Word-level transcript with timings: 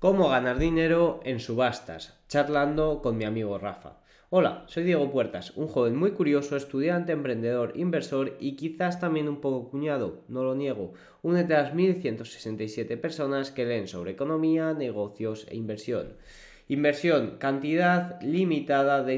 Cómo 0.00 0.28
ganar 0.28 0.60
dinero 0.60 1.18
en 1.24 1.40
subastas, 1.40 2.14
charlando 2.28 3.02
con 3.02 3.18
mi 3.18 3.24
amigo 3.24 3.58
Rafa. 3.58 3.96
Hola, 4.30 4.62
soy 4.68 4.84
Diego 4.84 5.10
Puertas, 5.10 5.56
un 5.56 5.66
joven 5.66 5.96
muy 5.96 6.12
curioso, 6.12 6.56
estudiante, 6.56 7.10
emprendedor, 7.10 7.72
inversor 7.74 8.36
y 8.38 8.54
quizás 8.54 9.00
también 9.00 9.28
un 9.28 9.40
poco 9.40 9.68
cuñado, 9.70 10.22
no 10.28 10.44
lo 10.44 10.54
niego. 10.54 10.92
Únete 11.22 11.56
a 11.56 11.62
las 11.64 11.74
1167 11.74 12.96
personas 12.96 13.50
que 13.50 13.66
leen 13.66 13.88
sobre 13.88 14.12
economía, 14.12 14.72
negocios 14.72 15.48
e 15.50 15.56
inversión. 15.56 16.14
Inversión, 16.70 17.38
cantidad 17.38 18.20
limitada 18.20 19.02
de, 19.02 19.16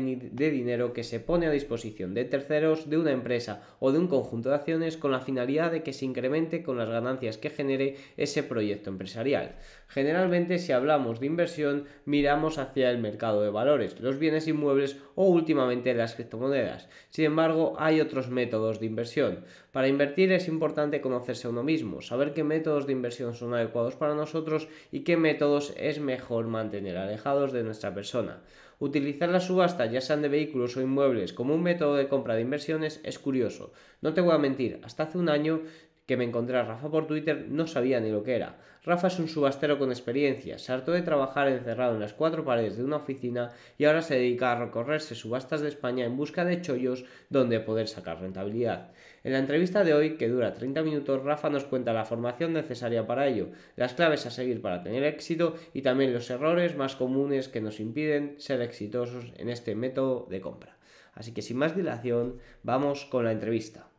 dinero 0.52 0.92
que 0.92 1.02
se 1.02 1.18
pone 1.18 1.48
a 1.48 1.50
disposición 1.50 2.14
de 2.14 2.24
terceros, 2.24 2.88
de 2.88 2.96
una 2.96 3.10
empresa 3.10 3.62
o 3.80 3.90
de 3.90 3.98
un 3.98 4.06
conjunto 4.06 4.50
de 4.50 4.54
acciones 4.54 4.96
con 4.96 5.10
la 5.10 5.18
finalidad 5.18 5.72
de 5.72 5.82
que 5.82 5.92
se 5.92 6.04
incremente 6.04 6.62
con 6.62 6.78
las 6.78 6.88
ganancias 6.88 7.38
que 7.38 7.50
genere 7.50 7.96
ese 8.16 8.44
proyecto 8.44 8.88
empresarial. 8.88 9.56
Generalmente 9.88 10.60
si 10.60 10.70
hablamos 10.70 11.18
de 11.18 11.26
inversión 11.26 11.86
miramos 12.04 12.58
hacia 12.58 12.88
el 12.88 12.98
mercado 12.98 13.42
de 13.42 13.50
valores, 13.50 13.98
los 13.98 14.20
bienes 14.20 14.46
inmuebles 14.46 14.98
o 15.16 15.26
últimamente 15.26 15.92
las 15.92 16.14
criptomonedas. 16.14 16.88
Sin 17.08 17.24
embargo, 17.24 17.74
hay 17.80 18.00
otros 18.00 18.30
métodos 18.30 18.78
de 18.78 18.86
inversión. 18.86 19.44
Para 19.72 19.86
invertir 19.86 20.32
es 20.32 20.48
importante 20.48 21.00
conocerse 21.00 21.46
a 21.46 21.50
uno 21.50 21.62
mismo, 21.62 22.02
saber 22.02 22.32
qué 22.32 22.42
métodos 22.42 22.86
de 22.86 22.92
inversión 22.92 23.34
son 23.34 23.54
adecuados 23.54 23.94
para 23.94 24.16
nosotros 24.16 24.66
y 24.90 25.00
qué 25.00 25.16
métodos 25.16 25.72
es 25.76 26.00
mejor 26.00 26.48
mantener 26.48 26.96
alejados 26.96 27.52
de 27.52 27.62
nuestra 27.62 27.94
persona. 27.94 28.42
Utilizar 28.80 29.28
la 29.28 29.40
subasta, 29.40 29.86
ya 29.86 30.00
sean 30.00 30.22
de 30.22 30.28
vehículos 30.28 30.76
o 30.76 30.80
inmuebles, 30.80 31.32
como 31.32 31.54
un 31.54 31.62
método 31.62 31.94
de 31.94 32.08
compra 32.08 32.34
de 32.34 32.40
inversiones 32.40 33.00
es 33.04 33.18
curioso. 33.18 33.72
No 34.00 34.12
te 34.12 34.22
voy 34.22 34.34
a 34.34 34.38
mentir, 34.38 34.80
hasta 34.82 35.04
hace 35.04 35.18
un 35.18 35.28
año 35.28 35.60
que 36.10 36.16
me 36.16 36.24
encontré 36.24 36.58
a 36.58 36.64
Rafa 36.64 36.90
por 36.90 37.06
Twitter 37.06 37.46
no 37.48 37.68
sabía 37.68 38.00
ni 38.00 38.10
lo 38.10 38.24
que 38.24 38.34
era. 38.34 38.58
Rafa 38.82 39.06
es 39.06 39.20
un 39.20 39.28
subastero 39.28 39.78
con 39.78 39.90
experiencia, 39.90 40.58
se 40.58 40.72
hartó 40.72 40.90
de 40.90 41.02
trabajar 41.02 41.46
encerrado 41.46 41.94
en 41.94 42.00
las 42.00 42.14
cuatro 42.14 42.44
paredes 42.44 42.76
de 42.76 42.82
una 42.82 42.96
oficina 42.96 43.52
y 43.78 43.84
ahora 43.84 44.02
se 44.02 44.16
dedica 44.16 44.50
a 44.50 44.58
recorrerse 44.58 45.14
subastas 45.14 45.60
de 45.60 45.68
España 45.68 46.04
en 46.04 46.16
busca 46.16 46.44
de 46.44 46.62
chollos 46.62 47.04
donde 47.28 47.60
poder 47.60 47.86
sacar 47.86 48.20
rentabilidad. 48.20 48.90
En 49.22 49.34
la 49.34 49.38
entrevista 49.38 49.84
de 49.84 49.94
hoy, 49.94 50.16
que 50.16 50.28
dura 50.28 50.52
30 50.52 50.82
minutos, 50.82 51.22
Rafa 51.22 51.48
nos 51.48 51.62
cuenta 51.62 51.92
la 51.92 52.04
formación 52.04 52.54
necesaria 52.54 53.06
para 53.06 53.28
ello, 53.28 53.50
las 53.76 53.94
claves 53.94 54.26
a 54.26 54.30
seguir 54.32 54.60
para 54.60 54.82
tener 54.82 55.04
éxito 55.04 55.54
y 55.74 55.82
también 55.82 56.12
los 56.12 56.28
errores 56.28 56.74
más 56.74 56.96
comunes 56.96 57.48
que 57.48 57.60
nos 57.60 57.78
impiden 57.78 58.34
ser 58.38 58.62
exitosos 58.62 59.26
en 59.36 59.48
este 59.48 59.76
método 59.76 60.26
de 60.28 60.40
compra. 60.40 60.76
Así 61.14 61.32
que 61.32 61.42
sin 61.42 61.58
más 61.58 61.76
dilación, 61.76 62.38
vamos 62.64 63.04
con 63.04 63.24
la 63.24 63.30
entrevista. 63.30 63.89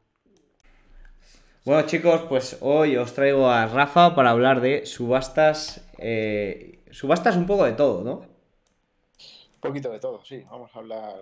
Bueno 1.64 1.86
chicos, 1.86 2.22
pues 2.28 2.58
hoy 2.62 2.98
os 2.98 3.14
traigo 3.14 3.48
a 3.48 3.68
Rafa 3.68 4.16
para 4.16 4.32
hablar 4.32 4.62
de 4.62 4.88
subastas. 4.88 5.88
Eh, 6.00 6.84
subastas 6.90 7.36
un 7.36 7.46
poco 7.46 7.66
de 7.66 7.74
todo, 7.74 8.04
¿no? 8.04 8.14
Un 8.14 9.62
poquito 9.62 9.92
de 9.92 10.00
todo, 10.00 10.26
sí. 10.26 10.44
Vamos 10.50 10.76
a 10.76 10.80
hablar 10.80 11.22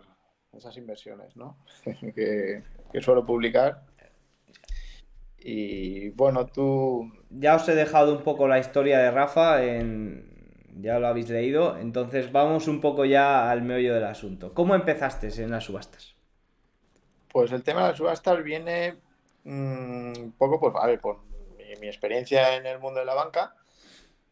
de 0.53 0.57
esas 0.57 0.77
inversiones, 0.77 1.35
¿no? 1.35 1.57
que, 2.15 2.63
suelo 3.01 3.25
publicar. 3.25 3.83
Y 5.37 6.11
bueno, 6.11 6.45
tú... 6.45 7.11
Ya 7.29 7.55
os 7.57 7.67
he 7.67 7.75
dejado 7.75 8.15
un 8.15 8.23
poco 8.23 8.47
la 8.47 8.59
historia 8.59 8.99
de 8.99 9.11
Rafa, 9.11 9.61
en... 9.65 10.63
ya 10.77 10.99
lo 10.99 11.07
habéis 11.07 11.29
leído, 11.29 11.77
entonces 11.77 12.31
vamos 12.31 12.69
un 12.69 12.79
poco 12.79 13.03
ya 13.03 13.51
al 13.51 13.61
meollo 13.61 13.93
del 13.93 14.05
asunto. 14.05 14.53
¿Cómo 14.53 14.73
empezaste 14.73 15.27
en 15.43 15.51
las 15.51 15.65
subastas? 15.65 16.15
Pues 17.29 17.51
el 17.51 17.61
tema 17.61 17.81
de 17.81 17.87
las 17.89 17.97
subastas 17.97 18.41
viene 18.41 19.08
un 19.45 20.11
mm, 20.11 20.31
poco, 20.37 20.59
pues, 20.59 20.73
a 20.75 20.87
ver, 20.87 20.99
por 20.99 21.19
mi, 21.79 21.87
experiencia 21.87 22.55
en 22.55 22.65
el 22.65 22.79
mundo 22.79 22.99
de 22.99 23.05
la 23.05 23.13
banca, 23.13 23.55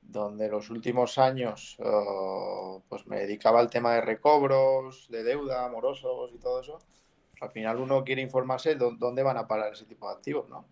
donde 0.02 0.50
los 0.50 0.70
últimos 0.70 1.18
años 1.18 1.78
oh, 1.84 2.82
pues 2.88 3.08
me 3.08 3.20
dedicaba 3.20 3.60
al 3.60 3.70
tema 3.70 3.94
de 3.94 4.02
recobros, 4.02 5.08
de 5.10 5.24
deuda, 5.24 5.66
amorosos 5.66 6.32
y 6.34 6.40
todo 6.40 6.62
eso. 6.62 6.80
Al 7.42 7.52
final 7.52 7.78
uno 7.78 8.04
quiere 8.04 8.22
informarse 8.22 8.76
de 8.76 8.92
dónde 8.98 9.24
van 9.24 9.38
a 9.38 9.48
parar 9.48 9.74
ese 9.74 9.86
tipo 9.86 10.08
de 10.08 10.16
activos, 10.16 10.50
¿no? 10.50 10.66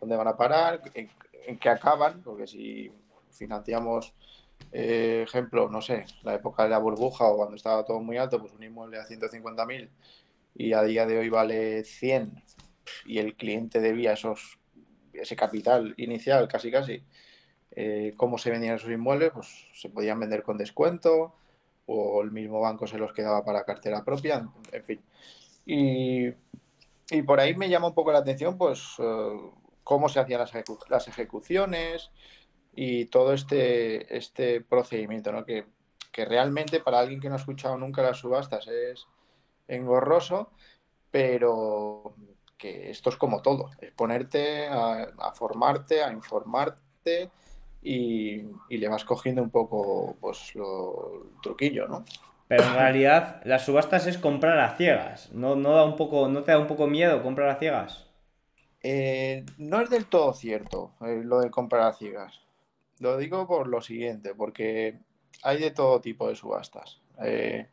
¿Dónde 0.00 0.16
van 0.16 0.28
a 0.28 0.36
parar? 0.36 0.82
¿En, 0.94 1.58
qué 1.58 1.68
acaban? 1.68 2.22
Porque 2.22 2.46
si 2.46 2.92
financiamos, 3.30 4.12
eh, 4.72 5.22
ejemplo, 5.26 5.68
no 5.68 5.80
sé, 5.80 6.04
la 6.22 6.34
época 6.34 6.64
de 6.64 6.70
la 6.70 6.78
burbuja 6.78 7.24
o 7.24 7.36
cuando 7.36 7.56
estaba 7.56 7.84
todo 7.84 8.00
muy 8.00 8.18
alto, 8.18 8.40
pues 8.40 8.52
un 8.52 8.62
inmueble 8.62 8.98
a 8.98 9.06
150.000 9.06 9.88
y 10.54 10.72
a 10.72 10.82
día 10.82 11.06
de 11.06 11.18
hoy 11.18 11.28
vale 11.30 11.84
100 11.84 12.42
y 13.04 13.18
el 13.18 13.34
cliente 13.36 13.80
debía 13.80 14.12
esos, 14.12 14.58
ese 15.12 15.36
capital 15.36 15.94
inicial 15.96 16.48
casi 16.48 16.70
casi, 16.70 17.02
eh, 17.70 18.12
cómo 18.16 18.38
se 18.38 18.50
vendían 18.50 18.76
esos 18.76 18.90
inmuebles, 18.90 19.30
pues 19.32 19.48
se 19.74 19.88
podían 19.88 20.20
vender 20.20 20.42
con 20.42 20.58
descuento 20.58 21.34
o 21.86 22.22
el 22.22 22.30
mismo 22.30 22.60
banco 22.60 22.86
se 22.86 22.98
los 22.98 23.12
quedaba 23.12 23.44
para 23.44 23.64
cartera 23.64 24.04
propia, 24.04 24.48
en 24.70 24.84
fin. 24.84 25.00
Y, 25.66 26.28
y 27.10 27.22
por 27.22 27.40
ahí 27.40 27.54
me 27.54 27.68
llama 27.68 27.88
un 27.88 27.94
poco 27.94 28.12
la 28.12 28.18
atención, 28.18 28.56
pues, 28.56 28.96
eh, 28.98 29.50
cómo 29.84 30.08
se 30.08 30.20
hacían 30.20 30.40
las, 30.40 30.52
las, 30.88 31.08
ejecuciones 31.08 32.10
y 32.74 33.06
todo 33.06 33.32
este, 33.32 34.16
este 34.16 34.60
procedimiento, 34.60 35.32
¿no? 35.32 35.44
Que, 35.44 35.66
que 36.12 36.24
realmente 36.24 36.80
para 36.80 37.00
alguien 37.00 37.20
que 37.20 37.28
no 37.28 37.34
ha 37.34 37.38
escuchado 37.38 37.76
nunca 37.76 38.02
las 38.02 38.18
subastas 38.18 38.68
es 38.68 39.06
engorroso, 39.66 40.50
pero 41.10 42.14
que 42.62 42.90
esto 42.90 43.10
es 43.10 43.16
como 43.16 43.42
todo, 43.42 43.70
es 43.80 43.90
ponerte 43.90 44.68
a, 44.68 45.32
formarte, 45.34 46.04
a 46.04 46.12
informarte 46.12 47.28
y, 47.82 48.42
le 48.68 48.88
vas 48.88 49.04
cogiendo 49.04 49.42
un 49.42 49.50
poco 49.50 50.16
pues 50.20 50.54
lo 50.54 51.24
el 51.24 51.40
truquillo, 51.42 51.88
¿no? 51.88 52.04
Pero 52.46 52.62
en 52.62 52.74
realidad 52.74 53.40
las 53.44 53.64
subastas 53.64 54.06
es 54.06 54.16
comprar 54.16 54.60
a 54.60 54.76
ciegas, 54.76 55.32
¿no, 55.32 55.56
no, 55.56 55.74
da 55.74 55.84
un 55.84 55.96
poco, 55.96 56.28
¿no 56.28 56.44
te 56.44 56.52
da 56.52 56.58
un 56.60 56.68
poco 56.68 56.86
miedo 56.86 57.20
comprar 57.24 57.48
a 57.48 57.56
ciegas? 57.56 58.06
Eh, 58.80 59.44
no 59.58 59.80
es 59.80 59.90
del 59.90 60.06
todo 60.06 60.32
cierto 60.32 60.92
eh, 61.00 61.22
lo 61.24 61.40
de 61.40 61.50
comprar 61.50 61.82
a 61.88 61.92
ciegas. 61.94 62.42
Lo 63.00 63.16
digo 63.16 63.48
por 63.48 63.66
lo 63.66 63.80
siguiente, 63.80 64.34
porque 64.36 65.00
hay 65.42 65.58
de 65.58 65.72
todo 65.72 66.00
tipo 66.00 66.28
de 66.28 66.36
subastas. 66.36 67.00
Eh, 67.24 67.66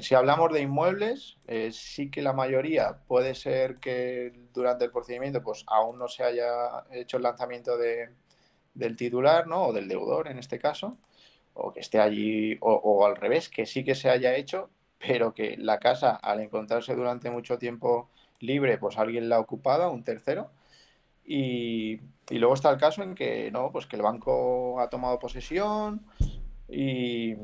si 0.00 0.14
hablamos 0.14 0.52
de 0.52 0.60
inmuebles, 0.60 1.38
eh, 1.46 1.70
sí 1.72 2.10
que 2.10 2.22
la 2.22 2.32
mayoría 2.32 2.98
puede 3.06 3.34
ser 3.34 3.76
que 3.76 4.32
durante 4.52 4.84
el 4.84 4.90
procedimiento 4.90 5.42
pues 5.42 5.64
aún 5.66 5.98
no 5.98 6.08
se 6.08 6.24
haya 6.24 6.84
hecho 6.92 7.16
el 7.16 7.22
lanzamiento 7.22 7.76
de, 7.78 8.10
del 8.74 8.96
titular, 8.96 9.46
¿no? 9.46 9.66
O 9.66 9.72
del 9.72 9.88
deudor 9.88 10.28
en 10.28 10.38
este 10.38 10.58
caso, 10.58 10.98
o 11.54 11.72
que 11.72 11.80
esté 11.80 11.98
allí, 12.00 12.56
o, 12.60 13.06
al 13.06 13.16
revés, 13.16 13.48
que 13.48 13.66
sí 13.66 13.84
que 13.84 13.94
se 13.94 14.10
haya 14.10 14.36
hecho, 14.36 14.70
pero 14.98 15.34
que 15.34 15.56
la 15.56 15.78
casa, 15.78 16.16
al 16.16 16.40
encontrarse 16.40 16.94
durante 16.94 17.30
mucho 17.30 17.58
tiempo 17.58 18.10
libre, 18.40 18.78
pues 18.78 18.98
alguien 18.98 19.28
la 19.28 19.36
ha 19.36 19.40
ocupado, 19.40 19.90
un 19.90 20.04
tercero. 20.04 20.50
Y, 21.24 22.00
y, 22.30 22.38
luego 22.38 22.54
está 22.54 22.70
el 22.70 22.78
caso 22.78 23.02
en 23.02 23.14
que 23.14 23.50
no, 23.50 23.70
pues 23.72 23.86
que 23.86 23.96
el 23.96 24.02
banco 24.02 24.80
ha 24.80 24.88
tomado 24.88 25.18
posesión 25.18 26.06
y, 26.68 27.34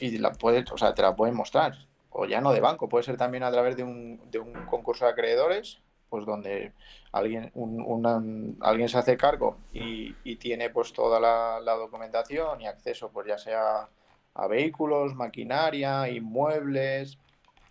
y 0.00 0.18
la 0.18 0.32
puede, 0.32 0.64
o 0.72 0.78
sea, 0.78 0.94
te 0.94 1.02
la 1.02 1.16
pueden 1.16 1.34
mostrar. 1.34 1.74
O 2.10 2.26
ya 2.26 2.40
no 2.40 2.52
de 2.52 2.60
banco, 2.60 2.88
puede 2.88 3.04
ser 3.04 3.16
también 3.16 3.42
a 3.42 3.50
través 3.50 3.76
de 3.76 3.84
un, 3.84 4.20
de 4.30 4.38
un 4.38 4.52
concurso 4.66 5.04
de 5.04 5.12
acreedores, 5.12 5.78
pues 6.08 6.24
donde 6.24 6.72
alguien, 7.12 7.50
un, 7.54 8.56
alguien 8.60 8.88
se 8.88 8.98
hace 8.98 9.16
cargo 9.16 9.58
y, 9.72 10.14
y 10.24 10.36
tiene 10.36 10.70
pues 10.70 10.92
toda 10.92 11.20
la, 11.20 11.74
documentación 11.74 12.60
y 12.60 12.66
acceso, 12.66 13.10
pues 13.10 13.26
ya 13.26 13.38
sea 13.38 13.88
a 14.34 14.46
vehículos, 14.46 15.14
maquinaria, 15.14 16.08
inmuebles 16.08 17.18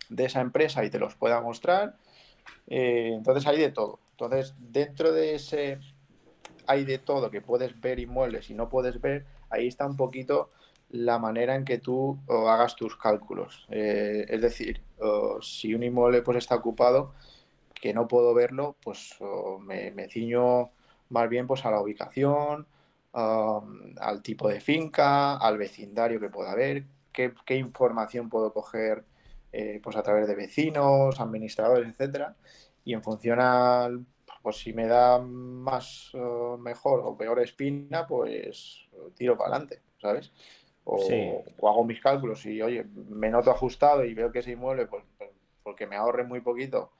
de 0.08 0.24
esa 0.26 0.40
empresa 0.40 0.84
y 0.84 0.90
te 0.90 0.98
los 0.98 1.14
pueda 1.14 1.40
mostrar. 1.40 1.96
Eh, 2.66 3.12
entonces 3.14 3.46
hay 3.46 3.58
de 3.58 3.70
todo. 3.70 4.00
Entonces, 4.12 4.54
dentro 4.58 5.12
de 5.12 5.34
ese 5.34 5.78
hay 6.66 6.84
de 6.84 6.98
todo 6.98 7.30
que 7.30 7.40
puedes 7.40 7.80
ver 7.80 8.00
inmuebles 8.00 8.50
y 8.50 8.54
no 8.54 8.68
puedes 8.68 9.00
ver, 9.00 9.24
ahí 9.50 9.68
está 9.68 9.86
un 9.86 9.96
poquito 9.96 10.50
la 10.90 11.18
manera 11.18 11.54
en 11.54 11.64
que 11.64 11.78
tú 11.78 12.18
hagas 12.28 12.76
tus 12.76 12.96
cálculos. 12.96 13.66
Eh, 13.70 14.26
es 14.28 14.40
decir, 14.40 14.82
si 15.40 15.74
un 15.74 15.82
inmueble 15.82 16.22
pues 16.22 16.38
está 16.38 16.54
ocupado, 16.54 17.14
que 17.74 17.92
no 17.92 18.08
puedo 18.08 18.34
verlo, 18.34 18.76
pues 18.82 19.16
me, 19.60 20.08
ciño 20.08 20.70
más 21.10 21.28
bien 21.28 21.46
pues 21.46 21.64
a 21.64 21.70
la 21.70 21.80
ubicación, 21.80 22.66
al 23.12 24.22
tipo 24.22 24.48
de 24.48 24.60
finca, 24.60 25.36
al 25.36 25.58
vecindario 25.58 26.20
que 26.20 26.30
pueda 26.30 26.52
haber, 26.52 26.84
qué, 27.12 27.32
información 27.56 28.28
puedo 28.28 28.52
coger 28.52 29.04
eh, 29.52 29.80
pues 29.82 29.96
a 29.96 30.02
través 30.02 30.26
de 30.28 30.34
vecinos, 30.34 31.20
administradores, 31.20 31.88
etcétera, 31.88 32.36
y 32.84 32.94
en 32.94 33.02
función 33.02 33.40
al 33.40 34.04
pues 34.42 34.58
si 34.58 34.72
me 34.72 34.86
da 34.86 35.18
más 35.18 36.12
mejor 36.60 37.00
o 37.04 37.16
peor 37.16 37.40
espina, 37.40 38.06
pues 38.06 38.86
tiro 39.16 39.36
para 39.36 39.50
adelante, 39.50 39.80
¿sabes? 40.00 40.32
O, 40.88 41.44
hago 41.68 41.84
mis 41.84 42.00
cálculos 42.00 42.46
y, 42.46 42.62
oye, 42.62 42.84
me 42.94 43.28
noto 43.28 43.50
ajustado 43.50 44.04
y 44.04 44.14
veo 44.14 44.30
que 44.30 44.38
ese 44.38 44.52
inmueble, 44.52 44.86
pues, 44.86 45.04
pues 45.18 45.30
porque 45.62 45.86
me 45.86 45.96
ahorre 45.96 46.22
muy 46.22 46.40
poquito, 46.40 46.92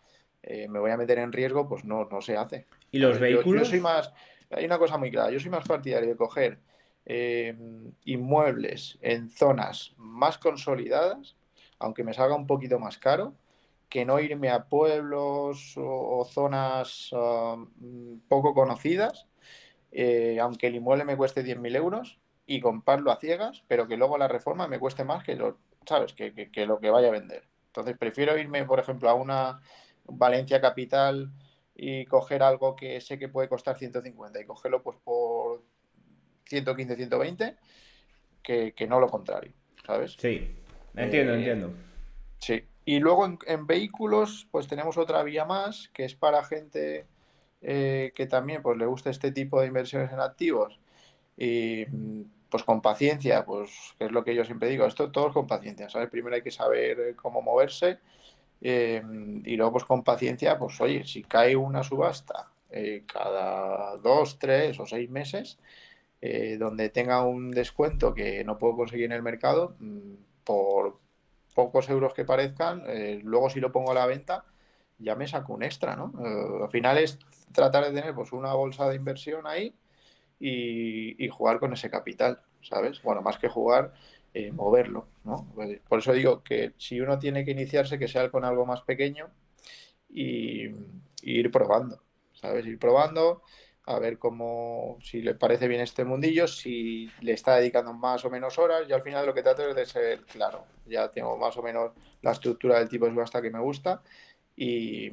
eh, 0.43 0.67
me 0.69 0.81
voy 0.81 0.91
a 0.91 0.97
meter 0.97 1.21
en 1.21 1.33
riesgo, 1.33 1.69
pues 1.69 1.85
no, 1.85 2.05
no 2.07 2.21
se 2.21 2.37
hace. 2.37 2.67
¿Y 2.91 2.99
los 2.99 3.21
vehículos? 3.21 3.63
Yo, 3.63 3.71
soy 3.71 3.81
más, 3.81 4.13
hay 4.51 4.65
una 4.65 4.79
cosa 4.79 4.99
muy 4.99 5.11
clara, 5.13 5.31
yo 5.31 5.39
soy 5.39 5.51
más 5.51 5.67
partidario 5.67 6.09
de 6.09 6.17
coger 6.17 6.59
em, 7.05 7.93
inmuebles 8.05 8.99
en 9.03 9.31
zonas 9.31 9.95
más 9.97 10.37
consolidadas, 10.37 11.37
aunque 11.79 12.03
me 12.03 12.13
salga 12.13 12.35
un 12.35 12.49
poquito 12.49 12.81
más 12.81 12.99
caro, 12.99 13.35
que 13.89 14.05
no 14.05 14.19
irme 14.19 14.51
a 14.51 14.65
pueblos 14.65 15.75
o, 15.77 16.27
zonas 16.29 17.13
um, 17.13 18.19
poco 18.27 18.53
conocidas, 18.53 19.29
eh, 19.93 20.39
aunque 20.41 20.67
el 20.67 20.75
inmueble 20.75 21.05
me 21.05 21.17
cueste 21.17 21.45
10.000 21.45 21.77
euros 21.77 22.19
y 22.47 22.61
comprarlo 22.61 23.11
a 23.11 23.19
ciegas, 23.19 23.63
pero 23.67 23.89
que 23.89 23.97
luego 23.97 24.19
la 24.19 24.29
reforma 24.29 24.69
me 24.69 24.79
cueste 24.79 25.05
más 25.05 25.25
que 25.25 25.35
lo, 25.35 25.59
¿sabes? 25.87 26.13
Que, 26.13 26.51
que 26.51 26.67
lo 26.67 26.79
que 26.79 26.91
vaya 26.91 27.09
a 27.09 27.13
vender. 27.13 27.45
Entonces 27.67 27.97
prefiero 27.99 28.39
irme, 28.39 28.65
por 28.65 28.79
ejemplo, 28.79 29.09
a 29.09 29.15
una 29.15 29.61
Valencia 30.05 30.61
capital 30.61 31.33
y 31.75 32.07
coger 32.07 32.43
algo 32.43 32.77
que 32.77 33.01
sé 33.01 33.19
que 33.19 33.29
puede 33.29 33.49
costar 33.49 33.77
150 33.77 34.41
y 34.41 34.47
cogerlo 34.47 34.83
pues 34.83 34.97
por 35.03 35.63
115, 36.45 36.97
120, 36.97 37.57
que, 38.43 38.73
que 38.73 38.87
no 38.87 39.01
lo 39.01 39.09
contrario, 39.09 39.53
¿sabes? 39.85 40.13
Sí, 40.19 40.57
entiendo, 40.95 41.35
Eh, 41.35 41.39
entiendo. 41.39 41.73
Sí. 42.39 42.65
Y 42.85 43.01
luego 43.01 43.27
en, 43.27 43.39
en 43.47 43.67
vehículos, 43.67 44.47
pues 44.53 44.69
tenemos 44.69 44.97
otra 44.97 45.23
vía 45.25 45.45
más, 45.45 45.91
que 45.93 46.05
es 46.05 46.15
para 46.15 46.45
gente 46.45 47.07
eh, 47.61 48.13
que 48.15 48.27
también 48.27 48.63
pues, 48.63 48.79
le 48.79 48.87
gusta 48.87 49.11
este 49.11 49.33
tipo 49.33 49.61
de 49.61 49.67
inversiones 49.67 50.13
en 50.13 50.21
activos. 50.21 50.79
Y 51.37 51.85
mm, 51.91 52.23
pues 52.57 52.65
con 52.65 52.81
paciencia, 52.81 53.45
pues 53.45 53.71
que 53.99 54.07
es 54.07 54.13
lo 54.13 54.25
que 54.25 54.35
yo 54.35 54.45
siempre 54.45 54.69
digo, 54.69 54.87
esto 54.87 55.11
todo 55.11 55.29
es 55.29 55.35
con 55.35 55.47
paciencia, 55.47 55.91
¿sabes? 55.91 56.09
Primero 56.09 56.37
hay 56.37 56.43
que 56.43 56.51
saber 56.51 56.99
eh, 57.01 57.15
cómo 57.15 57.43
moverse 57.43 57.99
eh, 58.61 59.03
y 59.45 59.57
luego 59.57 59.73
pues 59.73 59.85
con 59.85 60.03
paciencia, 60.03 60.59
pues 60.59 60.81
oye, 60.81 61.05
si 61.05 61.23
cae 61.23 61.57
una 61.57 61.83
subasta 61.83 62.51
eh, 62.71 63.05
cada 63.07 63.97
dos, 63.99 64.39
tres 64.39 64.81
o 64.81 64.87
seis 64.87 65.11
meses, 65.11 65.59
eh, 66.21 66.57
donde 66.59 66.89
tenga 66.91 67.25
un 67.25 67.51
descuento 67.51 68.15
que 68.15 68.45
no 68.45 68.59
puedo 68.59 68.77
conseguir 68.77 69.07
en 69.07 69.13
el 69.13 69.23
mercado, 69.23 69.77
mm, 69.79 70.15
por 70.45 70.99
pocos 71.55 71.89
euros 71.91 72.15
que 72.15 72.25
parezcan, 72.25 72.85
luego 73.23 73.51
si 73.51 73.61
lo 73.61 73.73
pongo 73.73 73.93
a 73.93 73.95
la 73.95 74.07
venta, 74.07 74.45
ya 74.99 75.15
me 75.17 75.27
saco 75.27 75.55
un 75.55 75.63
extra, 75.63 75.97
¿no? 75.97 76.13
Al 76.65 76.71
final 76.71 76.99
es 76.99 77.19
tratar 77.53 77.85
de 77.85 77.93
tener 77.93 78.15
pues 78.15 78.33
una 78.33 78.53
bolsa 78.55 78.89
de 78.89 78.97
inversión 78.97 79.47
ahí 79.47 79.75
y 80.39 81.29
jugar 81.29 81.59
con 81.61 81.73
ese 81.73 81.91
capital, 81.91 82.41
¿sabes? 82.69 83.03
Bueno, 83.03 83.23
más 83.23 83.39
que 83.39 83.49
jugar, 83.49 83.93
eh, 84.35 84.53
moverlo, 84.53 85.09
¿no? 85.25 85.49
Por 85.89 85.99
eso 85.99 86.13
digo 86.13 86.43
que 86.43 86.73
si 86.77 87.01
uno 87.01 87.19
tiene 87.19 87.45
que 87.45 87.53
iniciarse, 87.53 87.99
que 87.99 88.09
sea 88.09 88.31
con 88.31 88.45
algo 88.45 88.67
más 88.67 88.83
pequeño 88.83 89.31
y, 90.11 90.69
ir 91.23 91.51
probando, 91.51 92.03
¿sabes? 92.35 92.67
Ir 92.67 92.79
probando, 92.79 93.43
a 93.87 93.99
ver 93.99 94.19
cómo, 94.19 94.99
si 95.03 95.23
le 95.23 95.35
parece 95.35 95.69
bien 95.69 95.81
este 95.81 96.05
mundillo, 96.05 96.47
si 96.49 97.11
le 97.21 97.33
está 97.33 97.57
dedicando 97.57 97.93
más 97.95 98.25
o 98.25 98.31
menos 98.31 98.59
horas. 98.59 98.87
Yo 98.89 98.97
al 98.97 99.03
final 99.03 99.25
lo 99.25 99.33
que 99.33 99.43
trato 99.43 99.69
es 99.69 99.75
de 99.75 99.87
ser 99.87 100.25
claro. 100.25 100.65
Ya 100.87 101.11
tengo 101.11 101.37
más 101.39 101.57
o 101.57 101.63
menos 101.63 101.93
la 102.23 102.33
estructura 102.33 102.79
del 102.79 102.89
tipo 102.89 103.07
de 103.07 103.13
subasta 103.13 103.41
que 103.41 103.51
me 103.51 103.61
gusta 103.61 104.03
y, 104.55 105.11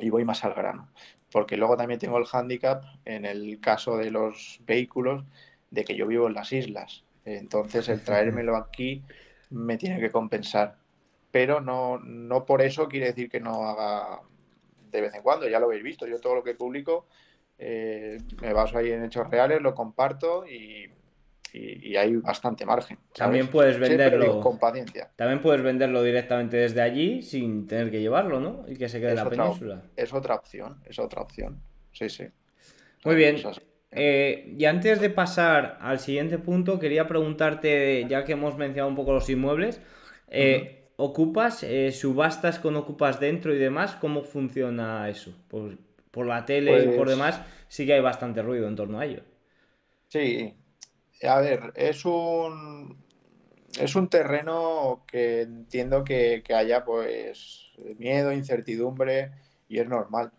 y 0.00 0.10
voy 0.10 0.24
más 0.24 0.44
al 0.44 0.54
grano. 0.54 0.90
Porque 1.30 1.56
luego 1.56 1.76
también 1.76 1.98
tengo 1.98 2.18
el 2.18 2.26
hándicap 2.26 2.84
en 3.06 3.24
el 3.24 3.58
caso 3.60 3.96
de 3.96 4.10
los 4.10 4.60
vehículos 4.66 5.24
de 5.72 5.84
que 5.84 5.96
yo 5.96 6.06
vivo 6.06 6.28
en 6.28 6.34
las 6.34 6.52
islas. 6.52 7.02
Entonces 7.24 7.88
el 7.88 8.02
traérmelo 8.04 8.56
aquí 8.56 9.02
me 9.50 9.76
tiene 9.78 9.98
que 9.98 10.10
compensar. 10.10 10.76
Pero 11.30 11.60
no, 11.60 11.98
no 11.98 12.44
por 12.44 12.60
eso 12.62 12.86
quiere 12.88 13.06
decir 13.06 13.28
que 13.30 13.40
no 13.40 13.64
haga 13.66 14.20
de 14.90 15.00
vez 15.00 15.14
en 15.14 15.22
cuando. 15.22 15.48
Ya 15.48 15.58
lo 15.58 15.66
habéis 15.66 15.82
visto. 15.82 16.06
Yo 16.06 16.20
todo 16.20 16.34
lo 16.36 16.44
que 16.44 16.54
publico 16.54 17.06
eh, 17.58 18.18
me 18.42 18.52
baso 18.52 18.76
ahí 18.78 18.90
en 18.92 19.04
hechos 19.04 19.28
reales, 19.30 19.62
lo 19.62 19.74
comparto 19.74 20.46
y, 20.46 20.90
y- 21.54 21.88
y 21.90 21.96
hay 21.96 22.16
bastante 22.16 22.66
margen. 22.66 22.96
¿sabes? 22.98 23.18
También 23.18 23.46
puedes 23.48 23.78
venderlo. 23.78 24.40
con 24.40 24.58
paciencia. 24.58 25.10
También 25.16 25.40
puedes 25.40 25.62
venderlo 25.62 26.02
directamente 26.02 26.56
desde 26.58 26.82
allí 26.82 27.22
sin 27.22 27.66
tener 27.66 27.90
que 27.90 28.00
llevarlo, 28.00 28.40
¿no? 28.40 28.64
Y 28.68 28.76
que 28.76 28.88
se 28.90 29.00
quede 29.00 29.10
en 29.10 29.16
la 29.16 29.22
otra, 29.26 29.44
península. 29.44 29.82
es 29.96 30.12
otra 30.12 30.34
opción, 30.34 30.82
es 30.84 30.98
otra 30.98 31.22
opción. 31.22 31.62
Sí, 31.92 32.10
sí. 32.10 32.24
Muy 33.04 33.14
bien. 33.16 33.36
Eh, 33.92 34.54
y 34.58 34.64
antes 34.64 35.00
de 35.00 35.10
pasar 35.10 35.78
al 35.80 36.00
siguiente 36.00 36.38
punto, 36.38 36.78
quería 36.78 37.06
preguntarte, 37.06 38.06
ya 38.08 38.24
que 38.24 38.32
hemos 38.32 38.56
mencionado 38.56 38.88
un 38.90 38.96
poco 38.96 39.12
los 39.12 39.28
inmuebles, 39.30 39.80
eh, 40.28 40.92
¿ocupas, 40.96 41.62
eh, 41.62 41.92
subastas 41.92 42.58
con 42.58 42.76
ocupas 42.76 43.20
dentro 43.20 43.54
y 43.54 43.58
demás? 43.58 43.96
¿Cómo 43.96 44.22
funciona 44.24 45.08
eso? 45.10 45.32
Por, 45.48 45.78
por 46.10 46.26
la 46.26 46.44
tele 46.46 46.82
y 46.82 46.88
por 46.88 47.08
Pues 47.08 47.10
demás, 47.10 47.42
sí 47.68 47.86
que 47.86 47.94
hay 47.94 48.00
bastante 48.00 48.42
ruido 48.42 48.66
en 48.68 48.76
torno 48.76 48.98
a 48.98 49.04
ello. 49.06 49.22
sí, 50.08 50.54
a 51.24 51.40
ver, 51.40 51.72
es 51.76 52.04
un, 52.04 53.04
es 53.80 53.96
un 53.96 54.08
terreno 54.08 55.04
que 55.06 55.42
entiendo 55.42 56.04
que, 56.04 56.42
que 56.44 56.54
haya 56.54 56.84
pues 56.84 57.72
miedo, 57.98 58.32
incertidumbre 58.32 59.32
y 59.68 59.80
es 59.80 59.88
normal. 59.88 60.32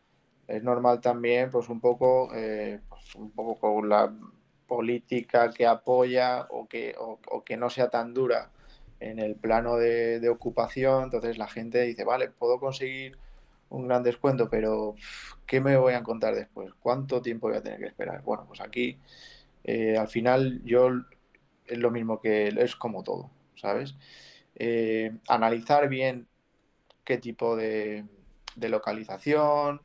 Es 0.48 0.64
normal 0.64 1.02
también 1.02 1.50
pues 1.52 1.70
un 1.70 1.82
poco, 1.82 2.34
eh, 2.36 2.82
un 3.16 3.32
poco 3.32 3.60
con 3.60 3.90
la 3.90 4.14
política 4.68 5.52
que 5.52 5.66
apoya 5.68 6.48
o 6.50 6.68
que, 6.68 6.96
o, 6.98 7.44
que 7.44 7.58
no 7.58 7.70
sea 7.70 7.90
tan 7.90 8.14
dura 8.14 8.50
en 9.00 9.20
el 9.20 9.36
plano 9.36 9.76
de, 9.78 10.20
de 10.20 10.30
ocupación. 10.30 11.06
Entonces 11.06 11.38
la 11.38 11.48
gente 11.48 11.82
dice, 11.82 12.04
vale, 12.04 12.30
puedo 12.30 12.60
conseguir 12.60 13.18
un 13.70 13.88
gran 13.88 14.04
descuento, 14.04 14.50
pero 14.50 14.96
¿qué 15.48 15.60
me 15.60 15.78
voy 15.78 15.94
a 15.94 15.98
encontrar 15.98 16.36
después? 16.36 16.72
¿Cuánto 16.80 17.22
tiempo 17.22 17.48
voy 17.48 17.58
a 17.58 17.64
tener 17.64 17.80
que 17.80 17.88
esperar? 17.88 18.22
Bueno, 18.24 18.46
pues 18.48 18.62
aquí 18.62 18.98
eh, 19.64 19.98
al 19.98 20.08
final 20.08 20.62
yo 20.64 20.90
es 21.66 21.78
lo 21.78 21.92
mismo 21.92 22.20
que 22.20 22.48
es 22.48 22.76
como 22.76 23.04
todo, 23.04 23.32
¿sabes? 23.56 23.96
Eh, 24.56 25.12
analizar 25.28 25.90
bien 25.90 26.28
qué 27.04 27.18
tipo 27.18 27.56
de, 27.56 28.06
de 28.56 28.70
localización, 28.70 29.82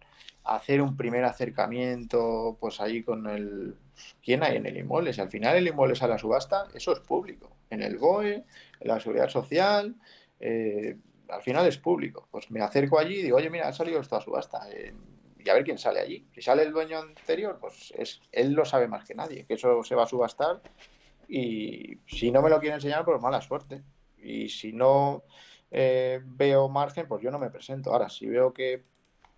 hacer 0.55 0.81
un 0.83 0.97
primer 0.97 1.25
acercamiento, 1.25 2.57
pues 2.61 2.81
ahí 2.81 3.03
con 3.03 3.29
el 3.29 3.77
quién 4.23 4.43
hay 4.43 4.57
en 4.57 4.67
el 4.67 4.77
inmueble. 4.77 5.13
Si 5.13 5.21
al 5.21 5.29
final 5.29 5.57
el 5.57 5.69
inmueble 5.69 5.95
sale 5.95 6.15
a 6.15 6.19
subasta, 6.19 6.69
eso 6.75 6.93
es 6.93 7.01
público. 7.01 7.57
En 7.71 7.83
el 7.83 7.99
BOE, 7.99 8.45
en 8.81 8.89
la 8.89 9.01
Seguridad 9.01 9.29
Social, 9.29 9.95
eh, 10.41 10.97
al 11.29 11.43
final 11.43 11.67
es 11.67 11.79
público. 11.79 12.29
Pues 12.31 12.51
me 12.51 12.61
acerco 12.63 12.99
allí 12.99 13.17
y 13.17 13.23
digo, 13.23 13.37
oye, 13.37 13.51
mira, 13.51 13.69
ha 13.69 13.73
salido 13.73 14.01
esto 14.01 14.17
a 14.17 14.21
subasta. 14.21 14.71
eh, 14.71 14.95
y 15.45 15.49
a 15.49 15.55
ver 15.55 15.65
quién 15.65 15.79
sale 15.79 16.01
allí. 16.01 16.27
Si 16.35 16.43
sale 16.43 16.63
el 16.63 16.73
dueño 16.73 16.99
anterior, 16.99 17.59
pues 17.61 17.93
es, 17.97 18.21
él 18.33 18.53
lo 18.53 18.65
sabe 18.65 18.89
más 18.89 19.07
que 19.07 19.15
nadie, 19.15 19.47
que 19.47 19.55
eso 19.55 19.83
se 19.85 19.95
va 19.95 20.05
a 20.05 20.07
subastar. 20.07 20.61
Y 21.29 21.99
si 22.07 22.31
no 22.31 22.43
me 22.43 22.51
lo 22.51 22.59
quiere 22.59 22.75
enseñar, 22.75 23.05
pues 23.05 23.21
mala 23.21 23.41
suerte. 23.41 23.83
Y 24.19 24.49
si 24.49 24.73
no 24.73 25.23
eh, 25.71 26.21
veo 26.25 26.69
margen, 26.69 27.07
pues 27.07 27.23
yo 27.23 27.31
no 27.31 27.39
me 27.39 27.51
presento. 27.51 27.93
Ahora, 27.93 28.09
si 28.09 28.27
veo 28.27 28.53
que 28.53 28.85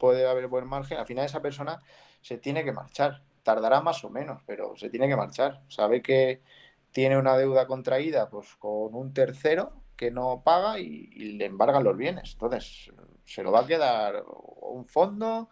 puede 0.00 0.26
haber 0.26 0.48
buen 0.48 0.66
margen, 0.66 0.98
al 0.98 1.06
final 1.06 1.26
esa 1.26 1.42
persona 1.42 1.78
se 2.22 2.38
tiene 2.38 2.64
que 2.64 2.72
marchar. 2.72 3.22
Tardará 3.44 3.80
más 3.80 4.02
o 4.04 4.10
menos, 4.10 4.42
pero 4.46 4.74
se 4.76 4.90
tiene 4.90 5.06
que 5.08 5.16
marchar. 5.16 5.62
Sabe 5.68 6.02
que 6.02 6.42
tiene 6.90 7.16
una 7.18 7.36
deuda 7.36 7.66
contraída 7.66 8.28
pues 8.28 8.56
con 8.56 8.94
un 8.94 9.12
tercero 9.14 9.72
que 9.96 10.10
no 10.10 10.42
paga 10.42 10.78
y, 10.80 11.06
le 11.38 11.44
embargan 11.44 11.84
los 11.84 11.96
bienes. 11.96 12.32
Entonces, 12.32 12.90
se 13.24 13.42
lo 13.42 13.52
va 13.52 13.60
a 13.60 13.66
quedar 13.66 14.24
un 14.62 14.84
fondo 14.86 15.50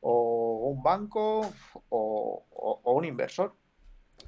o 0.00 0.70
un 0.70 0.82
banco 0.82 1.40
o, 1.90 2.44
o- 2.50 2.80
o 2.82 2.92
un 2.92 3.04
inversor. 3.04 3.54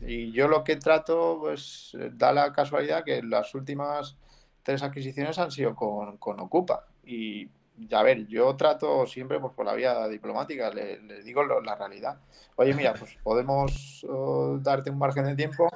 Y 0.00 0.32
yo 0.32 0.48
lo 0.48 0.62
que 0.64 0.76
trato, 0.76 1.38
pues 1.40 1.96
da 2.12 2.32
la 2.32 2.52
casualidad 2.52 3.04
que 3.04 3.22
las 3.22 3.54
últimas 3.54 4.16
tres 4.62 4.82
adquisiciones 4.82 5.38
han 5.38 5.50
sido 5.50 5.74
con, 5.74 6.18
con 6.18 6.40
Ocupa. 6.40 6.86
Y 7.04 7.48
a 7.92 8.02
ver, 8.02 8.26
yo 8.26 8.54
trato 8.56 9.06
siempre 9.06 9.40
pues, 9.40 9.52
por 9.54 9.66
la 9.66 9.74
vía 9.74 10.06
diplomática, 10.08 10.70
le, 10.70 11.00
le 11.02 11.22
digo 11.22 11.42
lo- 11.42 11.60
la 11.60 11.74
realidad. 11.74 12.18
Oye, 12.56 12.74
mira, 12.74 12.94
pues 12.94 13.16
podemos 13.22 14.04
eh, 14.08 14.58
darte 14.60 14.90
un 14.90 14.98
margen 14.98 15.24
de 15.24 15.34
tiempo 15.36 15.68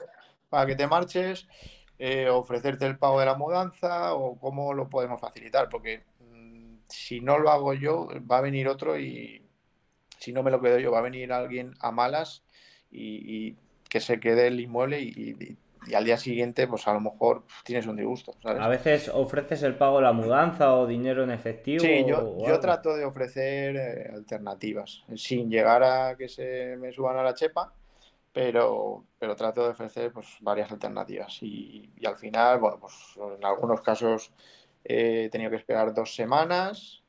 para 0.48 0.66
que 0.66 0.76
te 0.76 0.86
marches, 0.86 1.48
eh, 1.98 2.28
ofrecerte 2.28 2.86
el 2.86 2.98
pago 2.98 3.20
de 3.20 3.26
la 3.26 3.34
mudanza 3.34 4.14
o 4.14 4.38
cómo 4.38 4.74
lo 4.74 4.88
podemos 4.88 5.20
facilitar, 5.20 5.68
porque 5.68 6.04
mm, 6.20 6.76
si 6.88 7.20
no 7.20 7.38
lo 7.38 7.50
hago 7.50 7.72
yo, 7.74 8.08
va 8.30 8.38
a 8.38 8.42
venir 8.42 8.68
otro 8.68 8.98
y 8.98 9.42
si 10.18 10.32
no 10.32 10.42
me 10.42 10.50
lo 10.50 10.60
quedo 10.60 10.78
yo, 10.78 10.92
va 10.92 10.98
a 10.98 11.02
venir 11.02 11.32
alguien 11.32 11.74
a 11.80 11.90
malas 11.90 12.42
y, 12.90 13.48
y 13.48 13.56
que 13.88 14.00
se 14.00 14.20
quede 14.20 14.46
el 14.48 14.60
inmueble 14.60 15.00
y, 15.00 15.08
y- 15.08 15.56
y 15.86 15.94
al 15.94 16.04
día 16.04 16.16
siguiente, 16.16 16.66
pues 16.66 16.86
a 16.88 16.92
lo 16.92 17.00
mejor 17.00 17.44
tienes 17.64 17.86
un 17.86 17.96
disgusto, 17.96 18.34
¿sabes? 18.42 18.60
A 18.62 18.68
veces 18.68 19.08
ofreces 19.12 19.62
el 19.62 19.76
pago 19.76 19.96
de 19.96 20.02
la 20.04 20.12
mudanza 20.12 20.74
o 20.74 20.86
dinero 20.86 21.24
en 21.24 21.30
efectivo 21.30 21.84
Sí, 21.84 22.04
yo, 22.06 22.18
o 22.18 22.46
yo 22.46 22.58
trato 22.60 22.96
de 22.96 23.04
ofrecer 23.04 23.76
eh, 23.76 24.10
alternativas, 24.12 25.04
sin 25.16 25.50
llegar 25.50 25.82
a 25.82 26.16
que 26.16 26.28
se 26.28 26.76
me 26.78 26.92
suban 26.92 27.16
a 27.16 27.22
la 27.22 27.34
chepa, 27.34 27.72
pero, 28.32 29.04
pero 29.18 29.34
trato 29.36 29.62
de 29.64 29.70
ofrecer 29.70 30.12
pues, 30.12 30.26
varias 30.40 30.70
alternativas. 30.72 31.38
Y, 31.42 31.90
y 31.96 32.06
al 32.06 32.16
final, 32.16 32.58
bueno, 32.60 32.78
pues 32.80 32.94
en 33.38 33.44
algunos 33.44 33.80
casos 33.80 34.32
eh, 34.84 35.24
he 35.26 35.30
tenido 35.30 35.50
que 35.50 35.56
esperar 35.56 35.94
dos 35.94 36.14
semanas 36.14 37.02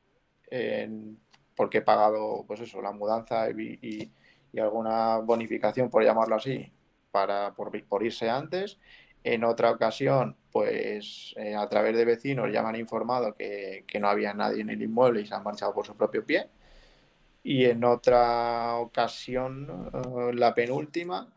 porque 1.54 1.78
he 1.78 1.82
pagado, 1.82 2.44
pues 2.46 2.60
eso, 2.60 2.80
la 2.80 2.92
mudanza 2.92 3.50
y, 3.50 3.78
y- 3.82 4.12
y 4.50 4.60
alguna 4.60 5.18
bonificación, 5.18 5.90
por 5.90 6.02
llamarlo 6.02 6.36
así, 6.36 6.72
para, 7.18 7.52
por, 7.54 8.04
irse 8.04 8.30
antes. 8.30 8.78
En 9.24 9.42
otra 9.42 9.70
ocasión, 9.72 10.36
pues 10.52 11.34
eh, 11.36 11.56
a 11.56 11.68
través 11.68 11.96
de 11.96 12.04
vecinos 12.04 12.52
ya 12.52 12.62
me 12.62 12.68
han 12.68 12.76
informado 12.76 13.34
que, 13.34 13.84
que, 13.88 13.98
no 13.98 14.08
había 14.08 14.32
nadie 14.34 14.62
en 14.62 14.70
el 14.70 14.80
inmueble 14.80 15.22
y 15.22 15.26
se 15.26 15.34
han 15.34 15.42
marchado 15.42 15.74
por 15.74 15.84
su 15.84 15.96
propio 15.96 16.24
pie. 16.24 16.48
Y 17.42 17.64
en 17.64 17.82
otra 17.82 18.76
ocasión, 18.76 19.90
uh, 19.92 20.32
la 20.32 20.54
penúltima, 20.54 21.28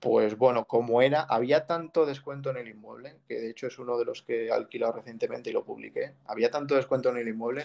pues 0.00 0.36
bueno, 0.36 0.64
como 0.64 1.00
era, 1.00 1.22
había 1.22 1.66
tanto 1.66 2.04
descuento 2.04 2.50
en 2.50 2.56
el 2.56 2.68
inmueble, 2.68 3.18
que 3.28 3.40
de 3.40 3.50
hecho 3.50 3.68
es 3.68 3.78
uno 3.78 3.96
de 3.98 4.04
los 4.04 4.22
que 4.22 4.46
he 4.46 4.50
alquilado 4.50 4.94
recientemente 4.94 5.50
y 5.50 5.52
lo 5.52 5.64
publiqué, 5.64 6.14
había 6.26 6.50
tanto 6.50 6.74
descuento 6.74 7.10
en 7.10 7.18
el 7.18 7.28
inmueble 7.28 7.64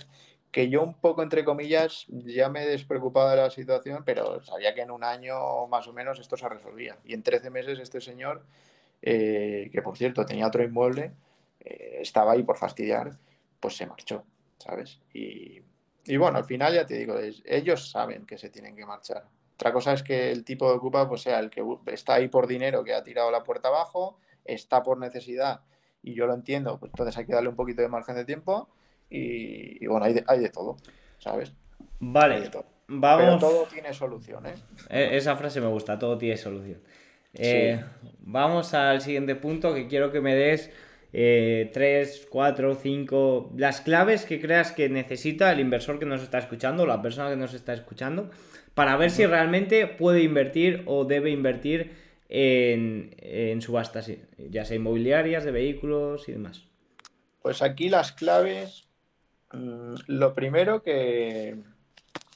que 0.51 0.69
yo 0.69 0.81
un 0.81 0.93
poco, 0.95 1.23
entre 1.23 1.43
comillas, 1.43 2.05
ya 2.07 2.49
me 2.49 2.63
he 2.63 2.67
despreocupado 2.67 3.29
de 3.29 3.37
la 3.37 3.49
situación, 3.49 4.03
pero 4.05 4.41
sabía 4.43 4.73
que 4.73 4.81
en 4.81 4.91
un 4.91 5.03
año 5.03 5.67
más 5.67 5.87
o 5.87 5.93
menos 5.93 6.19
esto 6.19 6.37
se 6.37 6.49
resolvía. 6.49 6.97
Y 7.05 7.13
en 7.13 7.23
13 7.23 7.49
meses 7.49 7.79
este 7.79 8.01
señor, 8.01 8.43
eh, 9.01 9.69
que 9.71 9.81
por 9.81 9.97
cierto 9.97 10.25
tenía 10.25 10.47
otro 10.47 10.63
inmueble, 10.63 11.13
eh, 11.59 11.99
estaba 12.01 12.33
ahí 12.33 12.43
por 12.43 12.57
fastidiar, 12.57 13.17
pues 13.59 13.75
se 13.77 13.85
marchó, 13.85 14.23
¿sabes? 14.57 14.99
Y, 15.13 15.61
y 16.05 16.17
bueno, 16.17 16.37
al 16.37 16.45
final 16.45 16.73
ya 16.73 16.85
te 16.85 16.95
digo, 16.95 17.15
ellos 17.45 17.91
saben 17.91 18.25
que 18.25 18.37
se 18.37 18.49
tienen 18.49 18.75
que 18.75 18.85
marchar 18.85 19.25
otra 19.57 19.73
cosa 19.73 19.93
es 19.93 20.03
que 20.03 20.31
el 20.31 20.43
tipo 20.43 20.69
de 20.69 20.77
ocupa 20.77 21.09
pues, 21.09 21.23
sea 21.23 21.39
el 21.39 21.49
que 21.49 21.65
está 21.87 22.13
ahí 22.13 22.27
por 22.27 22.45
dinero, 22.45 22.83
que 22.83 22.93
ha 22.93 23.03
tirado 23.03 23.31
la 23.31 23.43
puerta 23.43 23.69
abajo, 23.69 24.19
está 24.45 24.83
por 24.83 24.99
necesidad 24.99 25.61
y 26.03 26.13
yo 26.13 26.27
lo 26.27 26.35
entiendo, 26.35 26.79
pues 26.79 26.91
entonces 26.91 27.17
hay 27.17 27.25
que 27.25 27.33
darle 27.33 27.49
un 27.49 27.55
poquito 27.55 27.81
de 27.81 27.87
margen 27.87 28.15
de 28.15 28.23
tiempo 28.23 28.69
y, 29.09 29.85
bueno, 29.87 30.05
hay 30.05 30.13
de, 30.13 30.23
hay 30.27 30.39
de, 30.39 30.49
todo, 30.49 30.77
¿sabes? 31.19 31.53
Vale, 31.99 32.49
vamos. 32.87 33.25
Pero 33.25 33.39
todo 33.39 33.63
tiene 33.65 33.93
solución, 33.93 34.45
¿eh? 34.45 34.53
E, 34.89 35.17
esa 35.17 35.35
frase 35.35 35.61
me 35.61 35.67
gusta, 35.67 35.97
todo 35.97 36.17
tiene 36.17 36.37
solución. 36.37 36.81
Eh, 37.33 37.83
vamos 38.19 38.73
al 38.73 39.01
siguiente 39.01 39.35
punto 39.35 39.73
que 39.73 39.87
quiero 39.87 40.11
que 40.11 40.21
me 40.21 40.35
des 40.35 40.71
eh, 41.13 41.69
tres, 41.73 42.27
cuatro, 42.29 42.75
cinco, 42.75 43.53
las 43.55 43.81
claves 43.81 44.25
que 44.25 44.41
creas 44.41 44.71
que 44.71 44.89
necesita 44.89 45.51
el 45.51 45.59
inversor 45.59 45.99
que 45.99 46.05
nos 46.05 46.21
está 46.21 46.37
escuchando, 46.39 46.85
la 46.85 47.01
persona 47.01 47.29
que 47.29 47.35
nos 47.35 47.53
está 47.53 47.73
escuchando, 47.73 48.29
para 48.73 48.97
ver 48.97 49.11
si 49.11 49.25
realmente 49.25 49.87
puede 49.87 50.21
invertir 50.21 50.83
o 50.85 51.05
debe 51.05 51.29
invertir 51.31 51.93
en, 52.29 53.61
subastas, 53.61 54.11
ya 54.37 54.65
sea 54.65 54.75
inmobiliarias, 54.75 55.45
de 55.45 55.51
vehículos 55.51 56.27
y 56.27 56.33
demás. 56.33 56.65
Pues 57.41 57.61
aquí 57.61 57.89
las 57.89 58.11
claves, 58.11 58.86
mm, 59.51 59.95
lo 60.07 60.33
primero 60.33 60.81
que, 60.81 61.57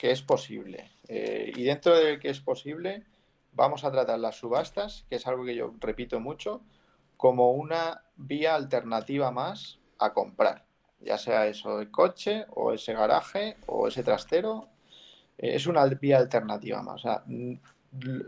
es 0.01 0.21
posible. 0.21 0.91
Eh, 1.07 1.51
y 1.55 1.63
dentro 1.63 1.95
de 1.95 2.19
que 2.19 2.29
es 2.29 2.39
posible, 2.39 3.03
vamos 3.53 3.83
a 3.83 3.91
tratar 3.91 4.19
las 4.19 4.35
subastas, 4.35 5.05
que 5.09 5.15
es 5.15 5.27
algo 5.27 5.45
que 5.45 5.55
yo 5.55 5.73
repito 5.79 6.19
mucho, 6.19 6.61
como 7.17 7.51
una 7.51 8.03
vía 8.15 8.55
alternativa 8.55 9.31
más 9.31 9.79
a 9.99 10.13
comprar. 10.13 10.65
Ya 10.99 11.17
sea 11.17 11.47
eso 11.47 11.79
el 11.79 11.91
coche 11.91 12.45
o 12.49 12.73
ese 12.73 12.93
garaje 12.93 13.57
o 13.67 13.87
ese 13.87 14.03
trastero 14.03 14.69
eh, 15.37 15.55
es 15.55 15.67
una 15.67 15.85
vía 15.85 16.17
alternativa 16.17 16.81
más. 16.81 16.95
O 16.95 16.99
sea, 16.99 17.23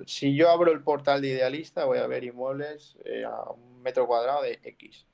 si 0.06 0.36
yo 0.36 0.50
abro 0.50 0.72
el 0.72 0.82
portal 0.82 1.22
de 1.22 1.30
Idealista, 1.30 1.86
voy 1.86 2.00
a 2.00 2.08
ver 2.08 2.24
inmuebles 2.24 2.98
eh, 3.06 3.24
a 3.24 3.52
un 3.52 3.82
metro 3.82 4.08
cuadrado 4.08 4.44
de 4.44 4.60
X. 4.64 5.06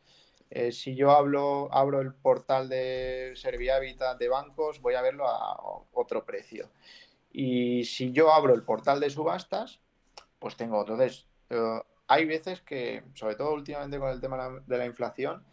Eh, 0.52 0.72
si 0.72 0.96
yo 0.96 1.12
hablo, 1.12 1.70
abro 1.72 2.02
el 2.02 2.14
portal 2.14 2.70
de 2.70 3.34
Servihabitat 3.36 4.18
de 4.18 4.30
bancos, 4.30 4.82
voy 4.82 4.96
a 4.96 5.02
verlo 5.02 5.28
a 5.28 5.58
otro 5.94 6.26
precio. 6.26 6.70
Y 7.32 7.84
si 7.86 8.12
yo 8.12 8.32
abro 8.34 8.54
el 8.54 8.64
portal 8.64 9.00
de 9.00 9.10
subastas, 9.10 9.80
pues 10.40 10.56
tengo. 10.56 10.82
Entonces, 10.82 11.28
hay 12.08 12.26
veces 12.26 12.62
que, 12.62 13.04
sobre 13.14 13.36
todo 13.36 13.54
últimamente 13.54 14.00
con 14.00 14.10
el 14.10 14.20
tema 14.20 14.62
de 14.66 14.78
la 14.78 14.86
inflación, 14.86 15.44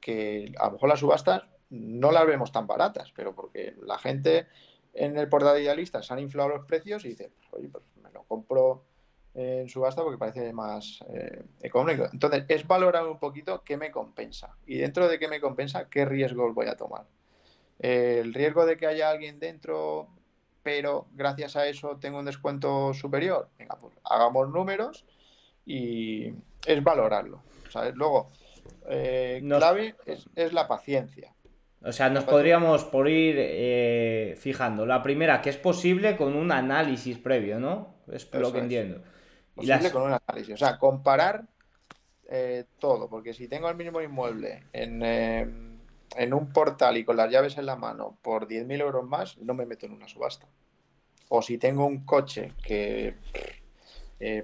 que 0.00 0.52
a 0.58 0.66
lo 0.66 0.72
mejor 0.72 0.88
las 0.88 1.00
subastas 1.00 1.44
no 1.68 2.10
las 2.10 2.26
vemos 2.26 2.50
tan 2.50 2.66
baratas, 2.66 3.12
pero 3.14 3.34
porque 3.34 3.76
la 3.82 3.98
gente 3.98 4.48
en 4.92 5.16
el 5.16 5.28
portal 5.28 5.54
de 5.54 5.62
idealistas 5.62 6.10
han 6.10 6.18
inflado 6.18 6.48
los 6.48 6.66
precios 6.66 7.04
y 7.04 7.10
dice, 7.10 7.32
oye, 7.52 7.68
pues 7.68 7.84
me 8.02 8.10
lo 8.10 8.24
compro 8.24 8.84
en 9.34 9.68
subasta 9.68 10.02
porque 10.02 10.18
parece 10.18 10.52
más 10.52 11.00
eh, 11.08 11.42
económico. 11.62 12.08
Entonces, 12.12 12.44
es 12.48 12.66
valorar 12.66 13.06
un 13.06 13.18
poquito 13.18 13.62
qué 13.64 13.76
me 13.76 13.90
compensa. 13.90 14.56
Y 14.66 14.78
dentro 14.78 15.08
de 15.08 15.18
qué 15.18 15.28
me 15.28 15.40
compensa, 15.40 15.88
qué 15.88 16.04
riesgos 16.04 16.54
voy 16.54 16.66
a 16.66 16.76
tomar. 16.76 17.04
el 17.78 18.34
riesgo 18.34 18.66
de 18.66 18.76
que 18.76 18.86
haya 18.86 19.10
alguien 19.10 19.38
dentro, 19.38 20.08
pero 20.62 21.06
gracias 21.12 21.56
a 21.56 21.66
eso 21.66 21.96
tengo 21.98 22.18
un 22.18 22.26
descuento 22.26 22.92
superior. 22.92 23.48
Venga, 23.58 23.76
pues 23.80 23.94
hagamos 24.04 24.50
números 24.50 25.04
y 25.64 26.34
es 26.66 26.82
valorarlo. 26.82 27.42
Luego, 27.94 28.30
eh, 28.88 29.40
clave 29.46 29.94
es, 30.06 30.28
es 30.34 30.52
la 30.52 30.66
paciencia. 30.66 31.32
O 31.82 31.92
sea, 31.92 32.10
nos 32.10 32.24
podríamos 32.24 32.84
por 32.84 33.08
ir 33.08 33.36
eh, 33.38 34.34
fijando. 34.38 34.84
La 34.84 35.02
primera, 35.02 35.40
que 35.40 35.48
es 35.48 35.56
posible 35.56 36.16
con 36.16 36.36
un 36.36 36.52
análisis 36.52 37.16
previo, 37.16 37.58
¿no? 37.58 37.94
Es 38.12 38.28
lo 38.34 38.52
que 38.52 38.58
entiendo. 38.58 39.02
Posible 39.60 39.90
con 39.90 40.02
un 40.02 40.12
análisis. 40.12 40.54
O 40.54 40.56
sea, 40.56 40.78
comparar 40.78 41.44
eh, 42.28 42.64
todo. 42.78 43.08
Porque 43.08 43.34
si 43.34 43.48
tengo 43.48 43.68
el 43.68 43.76
mismo 43.76 44.00
inmueble 44.00 44.64
en, 44.72 45.02
eh, 45.02 45.46
en, 46.16 46.34
un 46.34 46.52
portal 46.52 46.96
y 46.96 47.04
con 47.04 47.16
las 47.16 47.30
llaves 47.30 47.56
en 47.58 47.66
la 47.66 47.76
mano 47.76 48.18
por 48.22 48.48
10.000 48.48 48.80
euros 48.80 49.06
más, 49.06 49.38
no 49.38 49.54
me 49.54 49.66
meto 49.66 49.86
en 49.86 49.92
una 49.92 50.08
subasta. 50.08 50.46
O 51.28 51.42
si 51.42 51.58
tengo 51.58 51.86
un 51.86 52.04
coche 52.04 52.52
que 52.62 53.14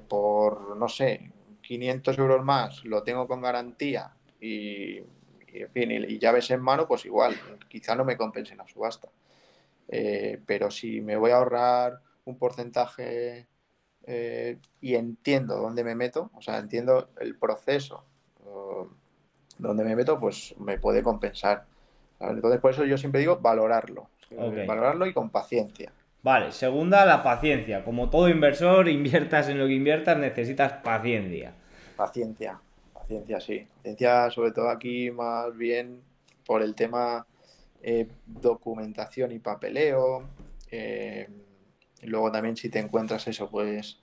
por, 0.08 0.76
no 0.76 0.88
sé, 0.88 1.32
500 1.60 2.18
euros 2.18 2.42
más 2.42 2.84
lo 2.84 3.02
tengo 3.02 3.26
con 3.28 3.42
garantía 3.42 4.10
y 4.40 5.02
y, 5.56 5.62
en 5.62 5.70
fin, 5.70 5.90
y, 5.90 6.18
llaves 6.18 6.50
en 6.50 6.60
mano, 6.60 6.86
pues 6.86 7.06
igual, 7.06 7.34
quizá 7.68 7.94
no 7.94 8.04
me 8.04 8.16
compense 8.16 8.54
la 8.54 8.66
subasta. 8.66 9.08
Eh, 9.88 10.40
pero 10.44 10.70
si 10.70 11.00
me 11.00 11.16
voy 11.16 11.30
a 11.30 11.36
ahorrar 11.36 12.00
un 12.24 12.36
porcentaje 12.36 13.46
eh, 14.06 14.58
y 14.80 14.94
entiendo 14.94 15.56
dónde 15.56 15.84
me 15.84 15.94
meto, 15.94 16.30
o 16.34 16.42
sea, 16.42 16.58
entiendo 16.58 17.08
el 17.20 17.36
proceso 17.36 18.04
donde 19.58 19.84
me 19.84 19.96
meto, 19.96 20.20
pues 20.20 20.54
me 20.58 20.78
puede 20.78 21.02
compensar. 21.02 21.64
Entonces, 22.20 22.60
por 22.60 22.72
eso 22.72 22.84
yo 22.84 22.98
siempre 22.98 23.20
digo 23.20 23.38
valorarlo. 23.38 24.08
Valorarlo 24.30 25.06
y 25.06 25.12
con 25.12 25.30
paciencia. 25.30 25.92
Vale, 26.22 26.52
segunda, 26.52 27.04
la 27.06 27.22
paciencia. 27.22 27.84
Como 27.84 28.10
todo 28.10 28.28
inversor, 28.28 28.88
inviertas 28.90 29.48
en 29.48 29.58
lo 29.58 29.66
que 29.66 29.74
inviertas, 29.74 30.18
necesitas 30.18 30.72
paciencia. 30.84 31.52
Paciencia. 31.96 32.58
Ciencia, 33.06 33.40
sí. 33.40 33.66
Ciencia, 33.82 34.30
sobre 34.30 34.50
todo 34.50 34.68
aquí, 34.68 35.10
más 35.10 35.56
bien 35.56 36.00
por 36.44 36.62
el 36.62 36.74
tema 36.74 37.24
eh, 37.82 38.08
documentación 38.26 39.32
y 39.32 39.38
papeleo. 39.38 40.24
Eh, 40.70 41.28
luego 42.02 42.30
también 42.30 42.56
si 42.56 42.68
te 42.68 42.78
encuentras 42.78 43.26
eso, 43.28 43.50
pues 43.50 43.98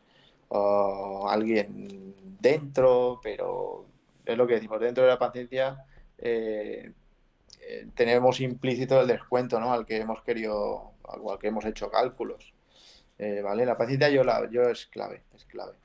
alguien 1.29 2.13
dentro, 2.39 3.19
pero 3.23 3.85
es 4.25 4.37
lo 4.37 4.45
que 4.45 4.55
decimos, 4.55 4.79
dentro 4.79 5.03
de 5.03 5.09
la 5.09 5.17
paciencia 5.17 5.85
eh, 6.19 6.91
tenemos 7.95 8.39
implícito 8.39 9.01
el 9.01 9.07
descuento, 9.07 9.59
¿no? 9.59 9.73
Al 9.73 9.85
que 9.85 9.97
hemos 9.97 10.21
querido, 10.21 10.91
al 11.07 11.39
que 11.39 11.47
hemos 11.47 11.65
hecho 11.65 11.89
cálculos. 11.89 12.53
¿Vale? 13.17 13.65
La 13.65 13.77
paciencia 13.77 14.09
yo, 14.09 14.23
la, 14.23 14.49
yo 14.51 14.63
es 14.63 14.87
clave, 14.87 15.23
es 15.33 15.45
clave 15.45 15.77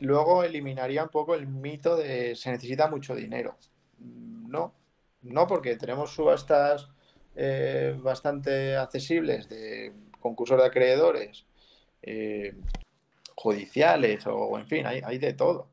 luego 0.00 0.42
eliminaría 0.42 1.02
un 1.02 1.10
poco 1.10 1.34
el 1.34 1.46
mito 1.46 1.96
de 1.96 2.34
se 2.34 2.50
necesita 2.50 2.88
mucho 2.88 3.14
dinero. 3.14 3.56
No, 3.98 4.74
no, 5.22 5.46
porque 5.46 5.76
tenemos 5.76 6.14
subastas 6.14 6.88
eh, 7.36 7.96
bastante 8.02 8.76
accesibles 8.76 9.48
de 9.48 9.92
concursos 10.20 10.58
de 10.58 10.66
acreedores, 10.66 11.46
eh, 12.02 12.54
judiciales 13.34 14.26
o 14.26 14.58
en 14.58 14.66
fin, 14.66 14.86
hay, 14.86 15.18
de 15.18 15.32
todo, 15.32 15.68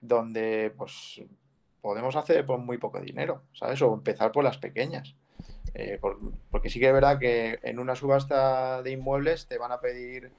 donde 0.00 0.72
pues 0.76 1.22
podemos 1.80 2.16
hacer 2.16 2.44
por 2.44 2.58
muy 2.58 2.78
poco 2.78 3.00
dinero, 3.00 3.42
¿sabes? 3.52 3.80
O 3.82 3.94
empezar 3.94 4.32
por 4.32 4.42
las 4.42 4.58
pequeñas. 4.58 5.14
Eh, 5.74 6.00
porque 6.50 6.70
sí 6.70 6.80
que 6.80 6.86
es 6.86 6.92
verdad 6.92 7.18
que 7.18 7.58
en 7.62 7.78
una 7.78 7.94
subasta 7.94 8.82
de 8.82 8.92
inmuebles 8.92 9.46
te 9.46 9.58
van 9.58 9.72
a 9.72 9.80
pedir 9.80 10.32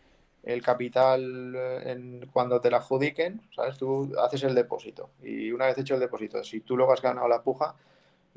el 0.44 0.62
capital 0.62 1.56
en, 1.84 2.28
cuando 2.34 2.60
te 2.60 2.72
la 2.72 2.78
adjudiquen, 2.78 3.42
¿sabes? 3.56 3.78
Tú 3.78 4.14
haces 4.20 4.44
el 4.44 4.56
depósito 4.56 5.12
y 5.22 5.52
una 5.52 5.68
vez 5.68 5.78
hecho 5.78 5.94
el 5.94 6.00
depósito, 6.00 6.44
si 6.44 6.62
tú 6.62 6.76
luego 6.76 6.94
has 6.94 7.02
ganado 7.02 7.28
la 7.28 7.44
puja, 7.44 7.76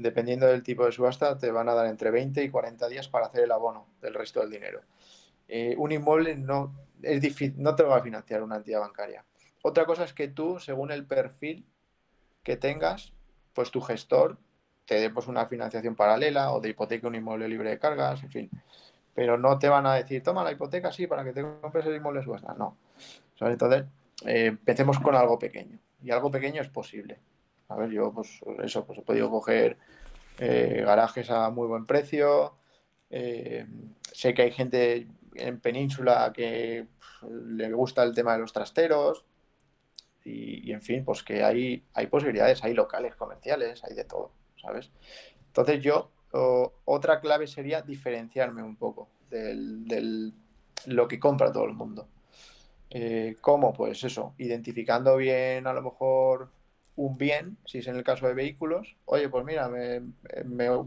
dependiendo 0.02 0.47
del 0.47 0.62
tipo 0.62 0.85
de 0.85 0.92
subasta, 0.92 1.38
te 1.38 1.50
van 1.50 1.69
a 1.69 1.75
dar 1.75 1.87
entre 1.87 2.11
20 2.11 2.42
y 2.42 2.50
40 2.50 2.88
días 2.88 3.09
para 3.09 3.26
hacer 3.26 3.45
el 3.45 3.52
abono 3.52 3.87
del 4.00 4.14
resto 4.14 4.40
del 4.40 4.50
dinero. 4.50 4.80
Eh, 5.49 5.75
un 5.78 5.92
inmueble 5.92 6.37
no, 6.37 6.75
es 7.02 7.21
difícil, 7.21 7.54
no 7.62 7.75
te 7.75 7.83
lo 7.83 7.90
va 7.90 7.99
a 7.99 8.02
financiar 8.02 8.42
una 8.42 8.57
entidad 8.57 8.80
bancaria. 8.80 9.25
Otra 9.62 9.85
cosa 9.85 10.04
es 10.04 10.12
que 10.12 10.28
tú, 10.28 10.59
según 10.59 10.90
el 10.90 11.04
perfil 11.07 11.66
que 12.42 12.57
tengas, 12.57 13.12
pues 13.52 13.71
tu 13.71 13.80
gestor 13.80 14.38
te 14.87 14.97
dé 14.97 15.11
pues, 15.11 15.26
una 15.26 15.47
financiación 15.47 15.95
paralela 15.95 16.52
o 16.52 16.61
de 16.61 16.71
hipoteca 16.71 17.07
un 17.07 17.14
inmueble 17.14 17.49
libre 17.49 17.71
de 17.71 17.78
cargas, 17.78 18.23
en 18.23 18.30
fin 18.30 18.50
pero 19.14 19.37
no 19.37 19.59
te 19.59 19.69
van 19.69 19.87
a 19.87 19.95
decir, 19.95 20.23
toma 20.23 20.45
la 20.45 20.52
hipoteca, 20.52 20.92
sí, 20.92 21.07
para 21.07 21.25
que 21.25 21.33
te 21.33 21.42
compres 21.61 21.85
el 21.87 21.97
inmueble 21.97 22.23
subasta. 22.23 22.54
No. 22.54 22.76
Entonces, 23.40 23.85
eh, 24.25 24.47
empecemos 24.47 24.99
con 24.99 25.14
algo 25.14 25.38
pequeño. 25.38 25.78
Y 26.02 26.11
algo 26.11 26.30
pequeño 26.30 26.62
es 26.62 26.69
posible. 26.69 27.19
A 27.70 27.76
ver, 27.76 27.90
yo, 27.90 28.12
pues, 28.12 28.40
eso, 28.62 28.84
pues 28.84 28.98
he 28.98 29.02
podido 29.02 29.30
coger 29.30 29.78
eh, 30.38 30.82
garajes 30.84 31.30
a 31.30 31.50
muy 31.50 31.68
buen 31.68 31.86
precio. 31.86 32.56
Eh, 33.10 33.64
sé 34.12 34.34
que 34.34 34.42
hay 34.42 34.50
gente 34.50 35.06
en 35.34 35.60
Península 35.60 36.32
que 36.34 36.88
le 37.22 37.72
gusta 37.72 38.02
el 38.02 38.14
tema 38.14 38.32
de 38.32 38.40
los 38.40 38.52
trasteros. 38.52 39.24
Y, 40.24 40.70
en 40.72 40.82
fin, 40.82 41.04
pues 41.04 41.22
que 41.22 41.42
hay, 41.42 41.84
hay 41.94 42.06
posibilidades, 42.08 42.62
hay 42.64 42.74
locales 42.74 43.14
comerciales, 43.16 43.82
hay 43.84 43.94
de 43.94 44.04
todo, 44.04 44.32
¿sabes? 44.60 44.90
Entonces 45.46 45.82
yo, 45.82 46.10
otra 46.84 47.20
clave 47.20 47.46
sería 47.46 47.82
diferenciarme 47.82 48.62
un 48.62 48.76
poco 48.76 49.08
de 49.30 50.32
lo 50.86 51.08
que 51.08 51.18
compra 51.18 51.52
todo 51.52 51.64
el 51.64 51.72
mundo. 51.72 52.08
Eh, 52.90 53.36
¿Cómo? 53.40 53.72
Pues 53.72 54.02
eso, 54.02 54.34
identificando 54.38 55.16
bien 55.16 55.66
a 55.66 55.72
lo 55.72 55.82
mejor 55.82 56.50
un 56.97 57.16
bien, 57.16 57.56
si 57.64 57.78
es 57.78 57.87
en 57.87 57.97
el 57.97 58.04
caso 58.04 58.26
de 58.26 58.35
vehículos. 58.35 58.97
Oye, 59.06 59.28
pues 59.28 59.44
mira, 59.44 59.68
me, 59.68 60.02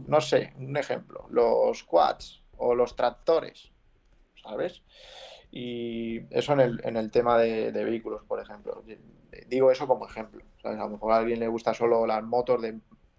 no 0.06 0.20
sé, 0.20 0.52
un 0.58 0.76
ejemplo, 0.76 1.26
los 1.30 1.84
quads 1.84 2.42
o 2.56 2.74
los 2.74 2.96
tractores, 2.96 3.72
¿sabes? 4.42 4.82
Y 5.50 6.22
eso 6.30 6.52
en 6.52 6.60
el, 6.60 6.80
en 6.84 6.96
el 6.96 7.10
tema 7.10 7.38
de, 7.38 7.70
vehículos, 7.70 8.22
por 8.24 8.40
ejemplo. 8.40 8.82
Digo 9.48 9.70
eso 9.70 9.86
como 9.86 10.06
ejemplo. 10.06 10.42
A 10.64 10.72
lo 10.72 10.88
mejor 10.88 11.12
a 11.12 11.16
alguien 11.18 11.40
le 11.40 11.48
gusta 11.48 11.74
solo 11.74 12.06
las 12.06 12.22
motos 12.22 12.62
de 12.62 12.78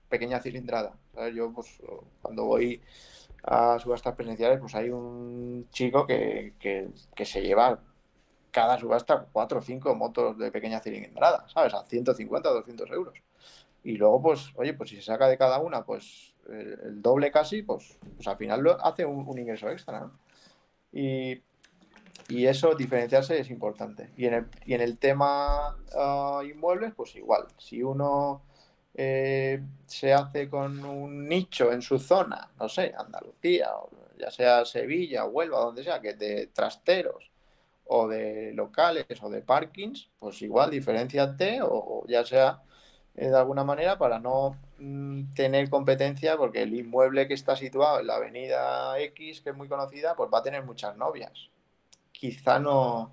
pequeña 0.09 0.41
cilindrada. 0.41 0.97
Yo, 1.33 1.53
pues, 1.53 1.81
cuando 2.21 2.45
voy 2.45 2.81
a 3.43 3.77
subastas 3.79 4.15
presenciales, 4.15 4.59
pues 4.59 4.75
hay 4.75 4.89
un 4.89 5.67
chico 5.71 6.05
que, 6.05 6.53
que 6.59 7.25
se 7.25 7.41
lleva 7.41 7.79
cada 8.55 8.79
subasta 8.79 9.27
cuatro 9.33 9.59
o 9.59 9.61
cinco 9.61 9.93
motos 9.95 10.37
de 10.37 10.49
pequeña 10.49 10.79
cilindrada, 10.79 11.45
¿sabes? 11.49 11.73
A 11.73 11.83
150 11.83 12.49
o 12.49 12.53
200 12.53 12.89
euros. 12.91 13.21
Y 13.83 13.97
luego, 13.97 14.21
pues, 14.21 14.53
oye, 14.55 14.73
pues 14.73 14.91
si 14.91 14.95
se 14.95 15.01
saca 15.01 15.27
de 15.27 15.37
cada 15.37 15.59
una, 15.59 15.83
pues 15.83 16.33
el, 16.47 17.01
doble 17.01 17.31
casi, 17.31 17.63
pues, 17.63 17.99
pues 18.15 18.25
al 18.29 18.37
final 18.37 18.61
lo 18.61 18.85
hace 18.85 19.03
un, 19.05 19.37
ingreso 19.37 19.69
extra, 19.69 19.99
¿no? 19.99 20.17
Y, 20.93 21.41
eso, 22.29 22.75
diferenciarse 22.75 23.37
es 23.41 23.49
importante. 23.49 24.09
Y 24.15 24.25
en 24.25 24.35
el, 24.35 24.45
y 24.65 24.73
en 24.73 24.81
el 24.81 24.97
tema 24.99 25.75
ah, 25.93 26.41
inmuebles, 26.49 26.93
pues 26.95 27.13
igual. 27.17 27.47
Si 27.57 27.83
uno 27.83 28.41
eh, 28.93 29.61
se 29.85 30.13
hace 30.13 30.49
con 30.49 30.83
un 30.85 31.27
nicho 31.27 31.73
en 31.73 31.81
su 31.81 31.99
zona, 31.99 32.51
no 32.57 32.69
sé, 32.69 32.93
Andalucía, 32.97 33.69
ya 34.17 34.31
sea 34.31 34.63
Sevilla, 34.63 35.25
Huelva, 35.25 35.59
donde 35.59 35.83
sea, 35.83 35.99
que 35.99 36.13
de 36.13 36.47
trasteros, 36.47 37.34
o 37.85 38.07
de 38.07 38.51
locales 38.53 39.05
o 39.21 39.29
de 39.29 39.41
parkings, 39.41 40.09
pues 40.19 40.41
igual 40.41 40.71
diferenciate 40.71 41.59
o, 41.61 42.03
ya 42.07 42.25
sea 42.25 42.61
eh, 43.15 43.29
de 43.29 43.37
alguna 43.37 43.63
manera 43.63 43.97
para 43.97 44.19
no 44.19 44.57
mm, 44.79 45.33
tener 45.33 45.69
competencia, 45.69 46.35
porque 46.37 46.63
el 46.63 46.73
inmueble 46.73 47.27
que 47.27 47.35
está 47.35 47.55
situado 47.55 47.99
en 47.99 48.07
la 48.07 48.15
avenida 48.15 48.99
X, 48.99 49.41
que 49.41 49.51
es 49.51 49.55
muy 49.55 49.67
conocida, 49.67 50.15
pues 50.15 50.29
va 50.33 50.39
a 50.39 50.43
tener 50.43 50.63
muchas 50.63 50.97
novias. 50.97 51.49
Quizá 52.11 52.59
no 52.59 53.11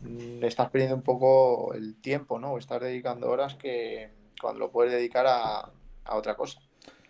mm, 0.00 0.44
estás 0.44 0.70
perdiendo 0.70 0.96
un 0.96 1.02
poco 1.02 1.74
el 1.74 2.00
tiempo, 2.00 2.38
¿no? 2.38 2.52
O 2.52 2.58
estás 2.58 2.80
dedicando 2.80 3.28
horas 3.28 3.56
que 3.56 4.10
cuando 4.40 4.60
lo 4.60 4.70
puedes 4.70 4.92
dedicar 4.92 5.26
a, 5.26 5.70
a 6.04 6.16
otra 6.16 6.36
cosa, 6.36 6.60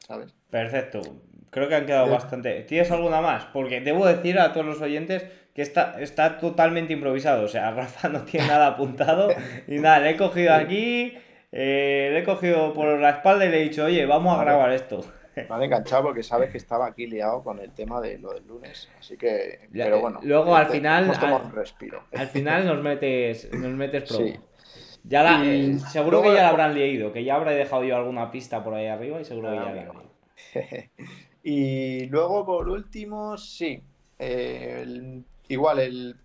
¿sabes? 0.06 0.34
Perfecto. 0.50 1.02
Creo 1.50 1.68
que 1.68 1.74
han 1.74 1.86
quedado 1.86 2.10
bastante. 2.10 2.62
¿Tienes 2.62 2.90
alguna 2.90 3.20
más? 3.20 3.46
Porque 3.46 3.80
debo 3.80 4.06
decir 4.06 4.38
a 4.38 4.52
todos 4.52 4.66
los 4.66 4.80
oyentes 4.80 5.24
que 5.58 5.62
está, 5.62 6.00
está 6.00 6.38
totalmente 6.38 6.92
improvisado. 6.92 7.44
O 7.44 7.48
sea, 7.48 7.70
Rafa 7.72 8.08
no 8.08 8.20
tiene 8.22 8.46
nada 8.46 8.68
apuntado 8.68 9.28
y 9.66 9.80
nada, 9.80 9.98
le 9.98 10.10
he 10.10 10.16
cogido 10.16 10.54
aquí, 10.54 11.18
eh, 11.50 12.10
le 12.12 12.20
he 12.20 12.22
cogido 12.22 12.72
por 12.72 12.96
la 13.00 13.10
espalda 13.10 13.44
y 13.44 13.48
le 13.48 13.60
he 13.60 13.64
dicho, 13.64 13.84
oye, 13.84 14.06
vamos 14.06 14.38
a 14.38 14.44
grabar 14.44 14.70
esto. 14.70 15.00
Me 15.34 15.46
han 15.50 15.64
enganchado 15.64 16.04
porque 16.04 16.22
sabes 16.22 16.50
que 16.50 16.58
estaba 16.58 16.86
aquí 16.86 17.08
liado 17.08 17.42
con 17.42 17.58
el 17.58 17.72
tema 17.72 18.00
de 18.00 18.18
lo 18.18 18.34
del 18.34 18.46
lunes. 18.46 18.88
Así 19.00 19.16
que, 19.16 19.68
pero 19.72 20.00
bueno. 20.00 20.20
Luego 20.22 20.54
al 20.54 20.68
final. 20.68 21.10
Al, 21.10 21.50
respiro. 21.50 22.04
al 22.14 22.28
final 22.28 22.64
nos 22.64 22.80
metes, 22.80 23.52
nos 23.52 23.72
metes 23.72 24.04
pro. 24.04 24.26
Ya 25.02 25.24
la, 25.24 25.44
eh, 25.44 25.76
seguro 25.90 26.22
que 26.22 26.34
ya 26.34 26.42
la 26.42 26.48
habrán 26.50 26.74
leído, 26.74 27.12
que 27.12 27.24
ya 27.24 27.34
habré 27.34 27.56
dejado 27.56 27.82
yo 27.82 27.96
alguna 27.96 28.30
pista 28.30 28.62
por 28.62 28.74
ahí 28.74 28.86
arriba 28.86 29.20
y 29.20 29.24
seguro 29.24 29.50
que 29.50 29.56
ya 29.56 29.62
la 29.64 29.74
leído. 29.74 29.92
y 31.42 32.06
luego, 32.06 32.46
por 32.46 32.68
último, 32.68 33.36
sí. 33.36 33.82
Eh, 34.20 35.22
igual, 35.48 35.78
el, 35.80 36.16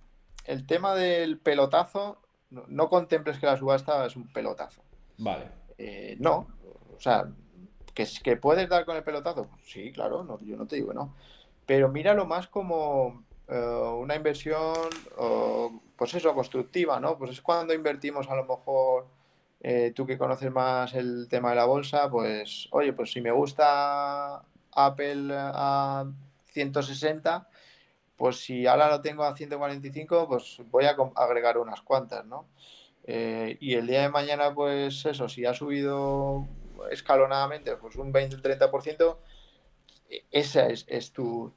tema 0.68 0.96
del 0.96 1.40
pelotazo, 1.40 2.22
no, 2.50 2.90
contemples 2.90 3.40
que 3.40 3.46
la 3.46 3.58
subasta 3.58 4.06
es 4.06 4.16
un 4.16 4.32
pelotazo. 4.32 4.82
Vale. 5.18 5.46
Eh, 5.78 6.16
no, 6.20 6.48
o 6.96 7.00
sea, 7.00 7.28
que, 7.94 8.08
que 8.24 8.38
puedes 8.38 8.70
dar 8.70 8.86
con 8.86 8.96
el 8.96 9.04
pelotazo, 9.04 9.48
pues 9.48 9.62
sí, 9.66 9.92
claro, 9.92 10.24
no, 10.24 10.40
yo 10.42 10.56
no 10.58 10.68
te 10.68 10.76
digo 10.76 10.94
no. 10.94 11.16
Pero 11.66 11.90
míralo 11.90 12.26
más 12.26 12.48
como 12.48 13.24
eh, 13.48 13.56
una 13.56 14.16
inversión, 14.16 14.90
pues 15.96 16.14
eso, 16.14 16.34
constructiva, 16.34 17.00
¿no? 17.00 17.18
Pues 17.18 17.32
es 17.32 17.42
cuando 17.42 17.74
invertimos 17.74 18.30
a 18.30 18.36
lo 18.36 18.46
mejor, 18.46 19.08
eh, 19.62 19.94
tú 19.96 20.06
que 20.06 20.18
conoces 20.18 20.52
más 20.52 20.94
el 20.94 21.28
tema 21.30 21.52
de 21.52 21.56
la 21.56 21.66
bolsa, 21.66 22.10
pues, 22.10 22.68
oye, 22.72 22.94
pues 22.94 23.12
si 23.12 23.22
me 23.22 23.32
gusta 23.32 24.44
Apple 24.72 25.34
a 25.34 26.06
160, 26.48 27.48
pues 28.18 28.38
si 28.44 28.68
ahora 28.68 28.90
lo 28.90 29.02
tengo 29.02 29.24
a 29.24 29.36
145, 29.36 30.28
pues 30.28 30.58
voy 30.70 30.86
a 30.86 30.96
agregar 31.16 31.58
unas 31.58 31.82
cuantas, 31.82 32.26
¿no? 32.26 32.48
Eh, 33.06 33.58
y 33.60 33.74
el 33.74 33.88
día 33.88 34.02
de 34.02 34.10
mañana, 34.10 34.54
pues 34.54 35.06
eso, 35.06 35.28
si 35.28 35.46
ha 35.46 35.54
subido 35.54 36.48
escalonadamente, 36.92 37.76
pues 37.78 37.96
un 37.96 38.14
20-30%, 38.14 39.18
e-, 40.10 40.26
ese 40.32 40.74
es, 40.88 41.12
tu, 41.12 41.54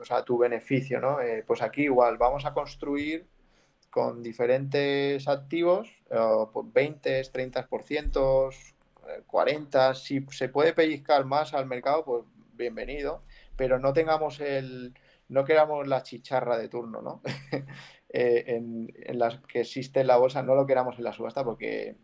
o 0.00 0.04
sea, 0.04 0.22
tu 0.24 0.38
beneficio, 0.38 1.00
¿no? 1.00 1.20
Eh, 1.20 1.44
pues 1.46 1.62
aquí 1.62 1.82
igual, 1.82 2.18
vamos 2.18 2.44
a 2.44 2.54
construir 2.54 3.26
con 3.90 4.22
diferentes 4.22 5.26
activos, 5.28 5.88
eh, 6.10 6.46
pues 6.52 6.66
20, 6.72 7.22
30%, 7.32 8.50
40, 9.26 9.94
si 9.94 10.24
se 10.30 10.48
puede 10.48 10.72
pellizcar 10.72 11.24
más 11.24 11.54
al 11.54 11.66
mercado, 11.66 12.04
pues 12.04 12.24
bienvenido, 12.54 13.22
pero 13.56 13.78
no 13.78 13.92
tengamos 13.92 14.40
el, 14.40 14.94
no 15.28 15.44
queramos 15.44 15.86
la 15.86 16.02
chicharra 16.02 16.56
de 16.58 16.68
turno, 16.68 17.02
¿no? 17.02 17.22
Eh, 18.16 18.44
en, 18.54 19.18
las 19.18 19.40
que 19.40 19.62
existe 19.62 20.00
en 20.00 20.06
la 20.06 20.16
bolsa, 20.16 20.40
no 20.40 20.54
lo 20.54 20.64
queramos 20.68 20.96
en 20.96 21.02
la 21.02 21.12
subasta 21.12 21.42
porque 21.42 21.96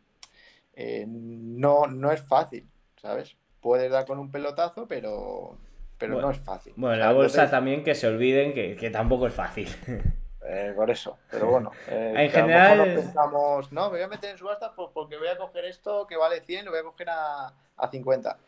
eh, 0.72 1.04
no, 1.06 1.87
no 1.87 2.11
es 2.11 2.20
fácil, 2.20 2.68
¿sabes? 2.96 3.37
Puedes 3.61 3.92
dar 3.92 4.06
con 4.06 4.18
un 4.18 4.28
pelotazo, 4.28 4.88
pero, 4.88 5.56
pero 5.98 6.20
no 6.20 6.33
es 6.33 6.38
fácil. 6.38 6.72
Bueno, 6.74 6.96
la 6.96 7.12
bolsa 7.12 7.48
también 7.48 7.85
que 7.85 7.94
se 7.94 8.09
olviden 8.09 8.52
que, 8.52 8.90
tampoco 8.90 9.28
es 9.28 9.35
fácil. 9.35 9.68
Eh, 10.42 10.72
por 10.74 10.90
eso, 10.90 11.18
pero 11.30 11.48
bueno. 11.48 11.70
en 11.87 12.30
general. 12.30 12.83
pensamos, 12.94 13.70
no, 13.70 13.85
me 13.85 13.98
voy 13.98 14.00
a 14.00 14.09
meter 14.09 14.30
en 14.30 14.38
subasta 14.38 14.74
porque 14.74 15.18
voy 15.18 15.28
a 15.28 15.37
coger 15.37 15.66
esto 15.66 16.06
que 16.09 16.16
vale 16.16 16.40
100, 16.40 16.64
lo 16.64 16.70
voy 16.70 16.80
a 16.80 16.83
coger 16.83 17.11
a, 17.11 17.54
a 17.76 17.88
50. 17.88 18.38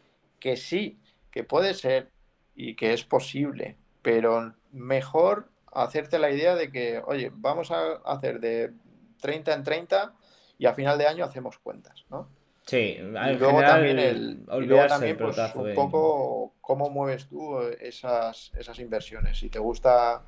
Que 0.40 0.56
sí, 0.56 0.98
que 1.30 1.44
puede 1.44 1.74
ser 1.74 2.08
y 2.56 2.74
que 2.74 2.94
es 2.94 3.04
posible, 3.04 3.76
pero 4.00 4.54
mejor 4.72 5.50
hacerte 5.72 6.18
la 6.18 6.30
idea 6.30 6.54
de 6.54 6.70
que, 6.70 7.00
oye, 7.06 7.30
vamos 7.34 7.70
a 7.70 7.94
hacer 8.04 8.40
de 8.40 8.72
30 9.20 9.54
en 9.54 9.62
30 9.62 10.14
y 10.58 10.66
a 10.66 10.74
final 10.74 10.98
de 10.98 11.06
año 11.06 11.24
hacemos 11.24 11.58
cuentas, 11.58 12.04
¿no? 12.10 12.28
Sí, 12.66 12.96
y 12.98 13.34
luego 13.34 13.60
también, 13.60 13.98
el, 13.98 14.46
y 14.52 14.60
luego 14.66 14.86
también 14.86 15.16
pues, 15.16 15.36
un 15.54 15.74
poco 15.74 16.54
cómo 16.60 16.90
mueves 16.90 17.26
tú 17.26 17.58
esas, 17.60 18.52
esas 18.56 18.78
inversiones. 18.78 19.38
Si 19.38 19.50
te 19.50 19.58
gusta 19.58 20.22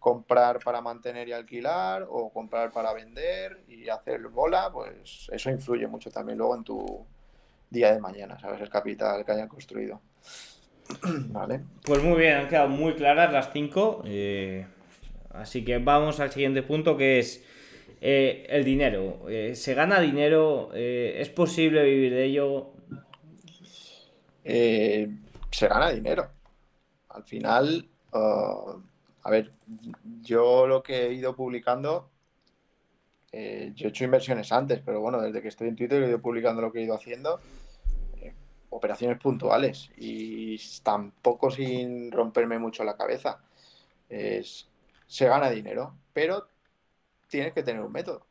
comprar 0.00 0.58
para 0.64 0.80
mantener 0.80 1.28
y 1.28 1.32
alquilar 1.32 2.06
o 2.08 2.30
comprar 2.32 2.72
para 2.72 2.92
vender 2.92 3.64
y 3.68 3.88
hacer 3.88 4.26
bola, 4.28 4.70
pues 4.72 5.28
eso 5.30 5.50
influye 5.50 5.86
mucho 5.86 6.10
también 6.10 6.38
luego 6.38 6.56
en 6.56 6.64
tu 6.64 7.06
día 7.70 7.92
de 7.92 8.00
mañana, 8.00 8.38
¿sabes? 8.38 8.60
El 8.60 8.68
capital 8.68 9.24
que 9.24 9.32
hayan 9.32 9.48
construido. 9.48 10.00
Vale. 11.32 11.62
Pues 11.84 12.02
muy 12.02 12.18
bien, 12.18 12.36
han 12.36 12.48
quedado 12.48 12.68
muy 12.68 12.94
claras 12.94 13.32
las 13.32 13.52
cinco. 13.52 14.02
Eh, 14.04 14.66
así 15.30 15.64
que 15.64 15.78
vamos 15.78 16.20
al 16.20 16.30
siguiente 16.30 16.62
punto 16.62 16.96
que 16.96 17.18
es 17.18 17.44
eh, 18.00 18.46
el 18.48 18.64
dinero. 18.64 19.26
Eh, 19.28 19.54
¿Se 19.54 19.74
gana 19.74 20.00
dinero? 20.00 20.70
¿Es 20.74 21.28
posible 21.30 21.84
vivir 21.84 22.12
de 22.12 22.24
ello? 22.24 22.72
se 24.44 25.68
gana 25.68 25.90
dinero. 25.90 26.28
Al 27.08 27.24
final, 27.24 27.88
uh, 28.12 28.80
a 29.22 29.30
ver, 29.30 29.52
yo 30.22 30.66
lo 30.66 30.82
que 30.82 31.06
he 31.06 31.12
ido 31.14 31.34
publicando, 31.34 32.10
yo 33.32 33.40
he 33.40 33.88
hecho 33.88 34.04
inversiones 34.04 34.52
antes, 34.52 34.80
pero 34.84 35.00
bueno, 35.00 35.20
desde 35.20 35.42
que 35.42 35.48
estoy 35.48 35.68
en 35.68 35.76
Twitter 35.76 36.02
he 36.02 36.08
ido 36.08 36.20
publicando 36.20 36.62
lo 36.62 36.70
que 36.70 36.80
he 36.80 36.82
ido 36.82 36.94
haciendo 36.94 37.40
operaciones 38.76 39.18
puntuales 39.18 39.90
y 39.96 40.58
tampoco 40.82 41.50
sin 41.50 42.12
romperme 42.12 42.58
mucho 42.58 42.84
la 42.84 42.96
cabeza. 42.96 43.40
Es, 44.08 44.68
se 45.06 45.26
gana 45.26 45.50
dinero, 45.50 45.94
pero 46.12 46.48
tienes 47.28 47.52
que 47.52 47.62
tener 47.62 47.82
un 47.82 47.92
método. 47.92 48.26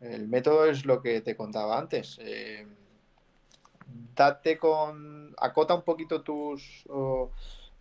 El 0.00 0.28
método 0.28 0.66
es 0.66 0.84
lo 0.84 1.00
que 1.00 1.20
te 1.20 1.36
contaba 1.36 1.78
antes. 1.78 2.18
Eh, 2.20 2.66
date 4.14 4.58
con. 4.58 5.34
acota 5.38 5.74
un 5.74 5.82
poquito 5.82 6.22
tus. 6.22 6.84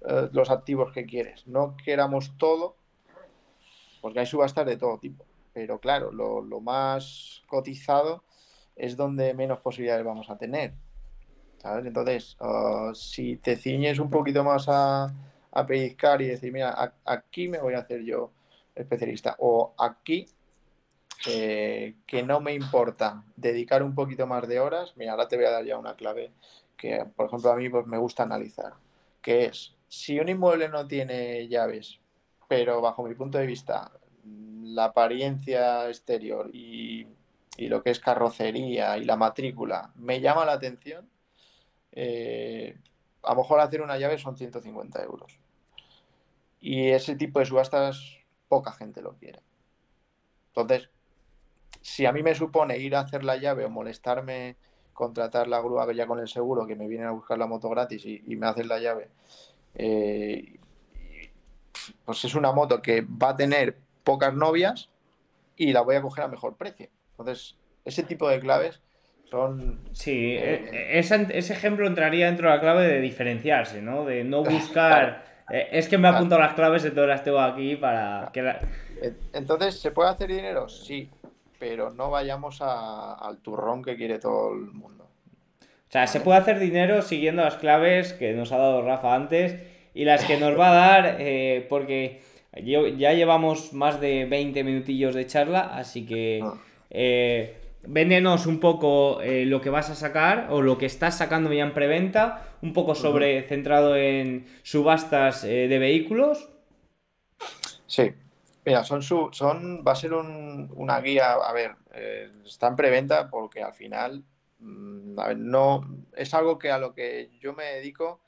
Eh, 0.08 0.30
los 0.32 0.50
activos 0.50 0.92
que 0.92 1.06
quieres. 1.06 1.46
No 1.48 1.76
queramos 1.84 2.38
todo, 2.38 2.76
porque 4.02 4.20
hay 4.20 4.26
subastas 4.26 4.66
de 4.66 4.78
todo 4.78 4.98
tipo. 4.98 5.26
Pero 5.54 5.80
claro, 5.80 6.12
lo, 6.12 6.60
más 6.62 7.44
cotizado 7.48 8.24
es 8.76 8.96
donde 8.96 9.34
menos 9.34 9.60
posibilidades 9.60 10.06
vamos 10.06 10.30
a 10.30 10.38
tener. 10.38 10.74
Entonces, 11.64 12.38
uh, 12.40 12.94
si 12.94 13.38
te 13.38 13.56
ciñes 13.56 14.00
un 14.00 14.10
poquito 14.10 14.44
más 14.44 14.68
a, 14.68 15.14
a 15.52 15.66
pellizcar 15.66 16.22
y 16.22 16.28
decir, 16.28 16.52
mira, 16.52 16.94
aquí 17.06 17.48
me 17.48 17.60
voy 17.60 17.74
a 17.74 17.80
hacer 17.80 18.04
yo 18.04 18.32
especialista, 18.76 19.36
o 19.40 19.74
aquí 19.78 20.28
eh, 21.28 21.96
que 22.08 22.24
no 22.24 22.40
me 22.40 22.54
importa 22.54 23.24
dedicar 23.36 23.84
un 23.84 23.94
poquito 23.94 24.26
más 24.26 24.48
de 24.48 24.60
horas, 24.60 24.94
mira, 24.96 25.12
ahora 25.12 25.28
te 25.28 25.36
voy 25.36 25.46
a 25.46 25.52
dar 25.52 25.66
ya 25.66 25.78
una 25.78 25.96
clave 25.96 26.32
que, 26.78 27.06
por 27.16 27.28
ejemplo, 27.28 27.52
a 27.52 27.56
mí 27.56 27.70
pues, 27.70 27.86
me 27.86 27.98
gusta 27.98 28.24
analizar, 28.24 28.74
que 29.22 29.46
es, 29.46 29.76
si 29.88 30.20
un 30.20 30.30
inmueble 30.30 30.70
no 30.70 30.88
tiene 30.88 31.48
llaves, 31.48 32.00
pero 32.48 32.82
bajo 32.82 33.04
mi 33.04 33.14
punto 33.14 33.38
de 33.38 33.46
vista, 33.46 33.92
la 34.64 34.86
apariencia 34.86 35.88
exterior 35.90 36.50
y, 36.54 37.08
lo 37.58 37.84
que 37.84 37.92
es 37.92 38.00
carrocería 38.00 38.98
y 38.98 39.06
la 39.06 39.16
matrícula 39.16 39.92
me 39.96 40.20
llama 40.20 40.46
la 40.46 40.54
atención, 40.54 41.08
eh, 41.92 42.78
a 43.24 43.34
lo 43.34 43.42
mejor 43.42 43.60
hacer 43.60 43.82
una 43.82 43.98
llave 43.98 44.18
son 44.18 44.38
150 44.38 45.04
euros. 45.04 45.38
Y 46.60 46.90
ese 46.90 47.16
tipo 47.16 47.40
de 47.40 47.46
subastas 47.46 48.18
poca 48.48 48.72
gente 48.72 49.02
lo 49.02 49.14
quiere. 49.14 49.40
Entonces, 50.48 50.90
si 51.82 52.06
a 52.06 52.12
mí 52.12 52.22
me 52.22 52.36
supone 52.36 52.78
ir 52.78 52.96
a 52.96 53.02
hacer 53.02 53.24
la 53.24 53.38
llave 53.38 53.66
o 53.66 53.70
molestarme, 53.70 54.58
contratar 54.94 55.48
la 55.48 55.60
grúa 55.60 55.92
ya 55.94 56.06
con 56.06 56.20
el 56.20 56.28
seguro, 56.28 56.68
que 56.68 56.76
me 56.76 56.88
vienen 56.88 57.08
a 57.08 57.12
buscar 57.12 57.38
la 57.38 57.48
moto 57.48 57.70
gratis 57.70 58.06
y, 58.06 58.36
me 58.36 58.48
hacen 58.48 58.68
la 58.68 58.80
llave, 58.80 59.10
eh, 59.76 60.60
pues 62.06 62.26
es 62.26 62.36
una 62.36 62.52
moto 62.52 62.82
que 62.82 63.02
va 63.02 63.30
a 63.30 63.36
tener 63.36 63.78
pocas 64.04 64.34
novias 64.34 64.90
y 65.56 65.74
la 65.74 65.82
voy 65.82 65.96
a 65.96 66.02
coger 66.02 66.26
a 66.26 66.28
mejor 66.28 66.56
precio. 66.56 66.90
Entonces, 67.12 67.58
ese 67.86 68.04
tipo 68.04 68.30
de 68.30 68.40
claves 68.40 68.82
son... 69.32 69.80
Sí, 69.94 70.36
eh, 70.38 70.98
ese, 71.00 71.54
ejemplo 71.54 71.88
entraría 71.88 72.26
dentro 72.26 72.50
de 72.50 72.56
la 72.56 72.62
clave 72.62 72.86
de 72.86 73.00
diferenciarse, 73.00 73.82
¿no? 73.82 74.06
De 74.06 74.24
no 74.24 74.44
buscar... 74.44 75.24
Eh, 75.50 75.70
es 75.72 75.88
que 75.88 75.98
me 75.98 76.08
ha 76.08 76.12
apuntado 76.12 76.42
las 76.42 76.54
claves, 76.54 76.84
entonces 76.84 77.08
las 77.08 77.24
tengo 77.24 77.40
aquí 77.40 77.76
para... 77.78 78.30
Que 78.34 78.56
Entonces, 79.34 79.80
¿se 79.80 79.92
puede 79.92 80.10
hacer 80.10 80.30
dinero? 80.30 80.68
Sí, 80.70 81.10
pero 81.58 81.92
no 81.92 82.10
vayamos 82.10 82.62
al 82.62 83.38
turrón 83.38 83.84
que 83.84 83.96
quiere 83.96 84.20
todo 84.20 84.54
el 84.54 84.72
mundo. 84.72 85.06
O 85.62 85.92
sea, 85.92 86.08
se 86.08 86.22
puede 86.22 86.40
hacer 86.40 86.60
dinero 86.60 87.02
siguiendo 87.02 87.44
las 87.44 87.56
claves 87.56 88.14
que 88.14 88.34
nos 88.34 88.52
ha 88.52 88.58
dado 88.58 88.82
Rafa 88.82 89.14
antes 89.14 89.62
y 89.94 90.06
las 90.06 90.24
que 90.24 90.38
nos 90.38 90.58
va 90.58 90.70
a 90.70 90.74
dar, 90.74 91.18
eh, 91.20 91.66
porque 91.70 92.22
ya 92.64 93.14
llevamos 93.14 93.74
más 93.74 94.00
de 94.00 94.26
20 94.26 94.64
minutillos 94.64 95.16
de 95.16 95.26
charla, 95.26 95.62
así 95.76 96.06
que 96.06 96.42
ah. 96.44 96.54
eh, 96.90 97.61
véndenos 97.84 98.46
un 98.46 98.60
poco 98.60 99.22
eh, 99.22 99.46
lo 99.46 99.62
que 99.62 99.70
vas 99.70 99.90
a 99.90 99.96
sacar 99.96 100.48
o 100.50 100.62
lo 100.62 100.78
que 100.78 100.86
estás 100.86 101.18
sacando 101.18 101.52
ya 101.52 101.64
en 101.64 101.74
preventa, 101.74 102.56
un 102.62 102.74
poco 102.74 102.96
sobre 102.96 103.42
centrado 103.44 103.96
en 103.96 104.46
subastas 104.64 105.44
de 105.44 105.80
vehículos. 105.80 106.50
Sí, 107.88 108.14
Mira, 108.64 108.84
son 108.84 109.02
su, 109.02 109.30
son, 109.32 109.84
va 109.86 109.94
a 109.94 109.96
ser 109.96 110.14
una 110.14 111.02
guía, 111.02 111.34
a 111.34 111.52
ver, 111.52 111.76
eh, 111.94 112.32
está 112.46 112.68
en 112.68 112.76
preventa 112.76 113.28
porque 113.30 113.64
al 113.64 113.74
final, 113.74 114.24
mm, 114.60 115.16
no, 115.38 115.82
es 116.16 116.34
algo 116.36 116.60
que 116.60 116.70
a 116.72 116.78
lo 116.78 116.94
que 116.94 117.32
yo 117.40 117.54
me 117.54 117.64
dedico 117.66 118.22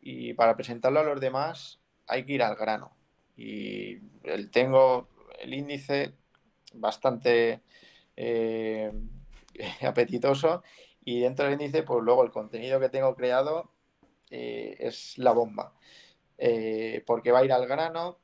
y 0.00 0.32
para 0.34 0.56
presentarlo 0.56 1.00
a 1.00 1.04
los 1.04 1.20
demás 1.20 1.80
hay 2.06 2.24
que 2.24 2.32
ir 2.34 2.42
al 2.42 2.56
grano. 2.56 2.96
Y 3.36 3.98
el, 4.22 4.50
tengo 4.50 5.08
el 5.38 5.52
índice 5.52 6.14
bastante 6.72 7.60
eh, 8.16 8.92
apetitoso 9.82 10.62
y 11.04 11.20
dentro 11.20 11.44
del 11.44 11.54
índice, 11.54 11.82
pues 11.82 12.02
luego 12.02 12.24
el 12.24 12.30
contenido 12.30 12.80
que 12.80 12.88
tengo 12.88 13.14
creado 13.14 13.70
eh, 14.30 14.76
es 14.78 15.18
la 15.18 15.32
bomba. 15.32 15.74
porque 17.06 17.32
va 17.32 17.40
a 17.40 17.44
ir 17.44 17.52
al 17.52 17.66
grano, 17.66 18.18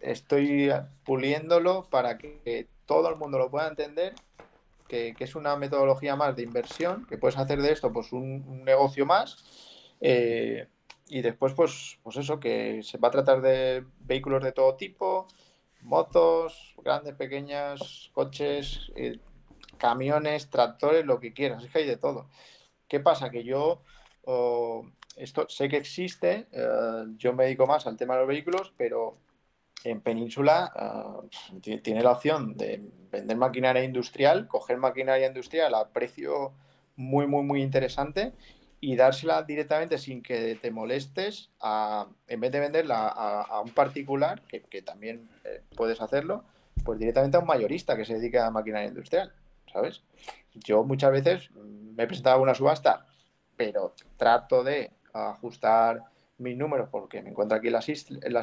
estoy 0.00 0.70
puliéndolo 1.04 1.88
para 1.90 2.18
que 2.18 2.68
todo 2.86 3.08
el 3.10 3.16
mundo 3.16 3.38
lo 3.38 3.50
pueda 3.50 3.68
entender, 3.68 4.14
que, 4.88 5.14
es 5.18 5.36
una 5.36 5.54
metodología 5.56 6.16
más 6.16 6.34
de 6.34 6.42
inversión, 6.42 7.06
que 7.06 7.18
puedes 7.18 7.36
hacer 7.36 7.60
de 7.60 7.72
esto 7.72 7.92
pues 7.92 8.12
un, 8.12 8.64
negocio 8.64 9.06
más. 9.06 9.36
Eh, 10.00 10.66
y 11.06 11.22
después, 11.22 11.52
pues, 11.54 11.98
pues 12.02 12.16
eso, 12.16 12.40
que 12.40 12.82
se 12.82 12.98
va 12.98 13.08
a 13.08 13.12
tratar 13.12 13.40
de 13.40 13.84
vehículos 14.00 14.42
de 14.42 14.52
todo 14.52 14.74
tipo, 14.76 15.28
motos, 15.82 16.74
grandes, 16.82 17.14
pequeñas, 17.14 18.10
coches, 18.12 18.90
eh, 18.96 19.18
camiones, 19.78 20.50
tractores, 20.50 21.04
lo 21.04 21.20
que 21.20 21.32
quieras, 21.32 21.64
es 21.64 21.70
que 21.70 21.78
hay 21.78 21.86
de 21.86 21.96
todo. 21.96 22.28
¿Qué 22.88 23.00
pasa? 23.00 23.30
Que 23.30 23.44
yo 23.44 23.82
esto 25.16 25.48
sé 25.48 25.68
que 25.68 25.76
existe, 25.76 26.46
eh, 26.52 27.04
yo 27.16 27.32
me 27.32 27.44
dedico 27.44 27.66
más 27.66 27.86
al 27.86 27.96
tema 27.96 28.14
de 28.14 28.20
los 28.20 28.28
vehículos, 28.28 28.72
pero 28.76 29.16
en 29.84 30.00
Península 30.00 30.72
ah, 30.74 31.20
tiene 31.82 32.02
la 32.02 32.12
opción 32.12 32.56
de 32.56 32.82
vender 33.10 33.36
maquinaria 33.36 33.82
industrial, 33.82 34.48
coger 34.48 34.76
maquinaria 34.76 35.26
industrial 35.26 35.74
a 35.74 35.88
precio 35.88 36.52
muy, 36.96 37.26
muy, 37.26 37.42
muy 37.42 37.62
interesante 37.62 38.32
y 38.80 38.96
dársela 38.96 39.42
directamente 39.42 39.98
sin 39.98 40.22
que 40.22 40.56
te 40.60 40.70
molestes, 40.70 41.50
a, 41.60 42.06
en 42.28 42.40
vez 42.40 42.52
de 42.52 42.60
venderla 42.60 43.08
a, 43.08 43.60
un 43.60 43.70
particular, 43.70 44.42
que, 44.42 44.82
también 44.82 45.28
eh, 45.44 45.62
puedes 45.76 46.00
hacerlo, 46.00 46.44
pues 46.84 46.98
directamente 46.98 47.36
a 47.36 47.40
un 47.40 47.46
mayorista 47.46 47.96
que 47.96 48.04
se 48.04 48.14
dedica 48.14 48.46
a 48.46 48.50
maquinaria 48.50 48.88
industrial, 48.88 49.32
¿sabes? 49.72 50.02
Yo 50.54 50.84
muchas 50.84 51.10
veces 51.10 51.50
me 51.54 52.04
he 52.04 52.06
presentado 52.06 52.38
a 52.38 52.42
una 52.42 52.54
subasta, 52.54 53.06
pero 53.56 53.94
trato 54.16 54.62
de 54.62 54.92
ajustar 55.12 56.04
mis 56.38 56.56
números 56.56 56.88
porque 56.90 57.20
me 57.20 57.30
encuentro 57.30 57.58
aquí 57.58 57.66
en 57.66 57.72
las, 57.72 57.88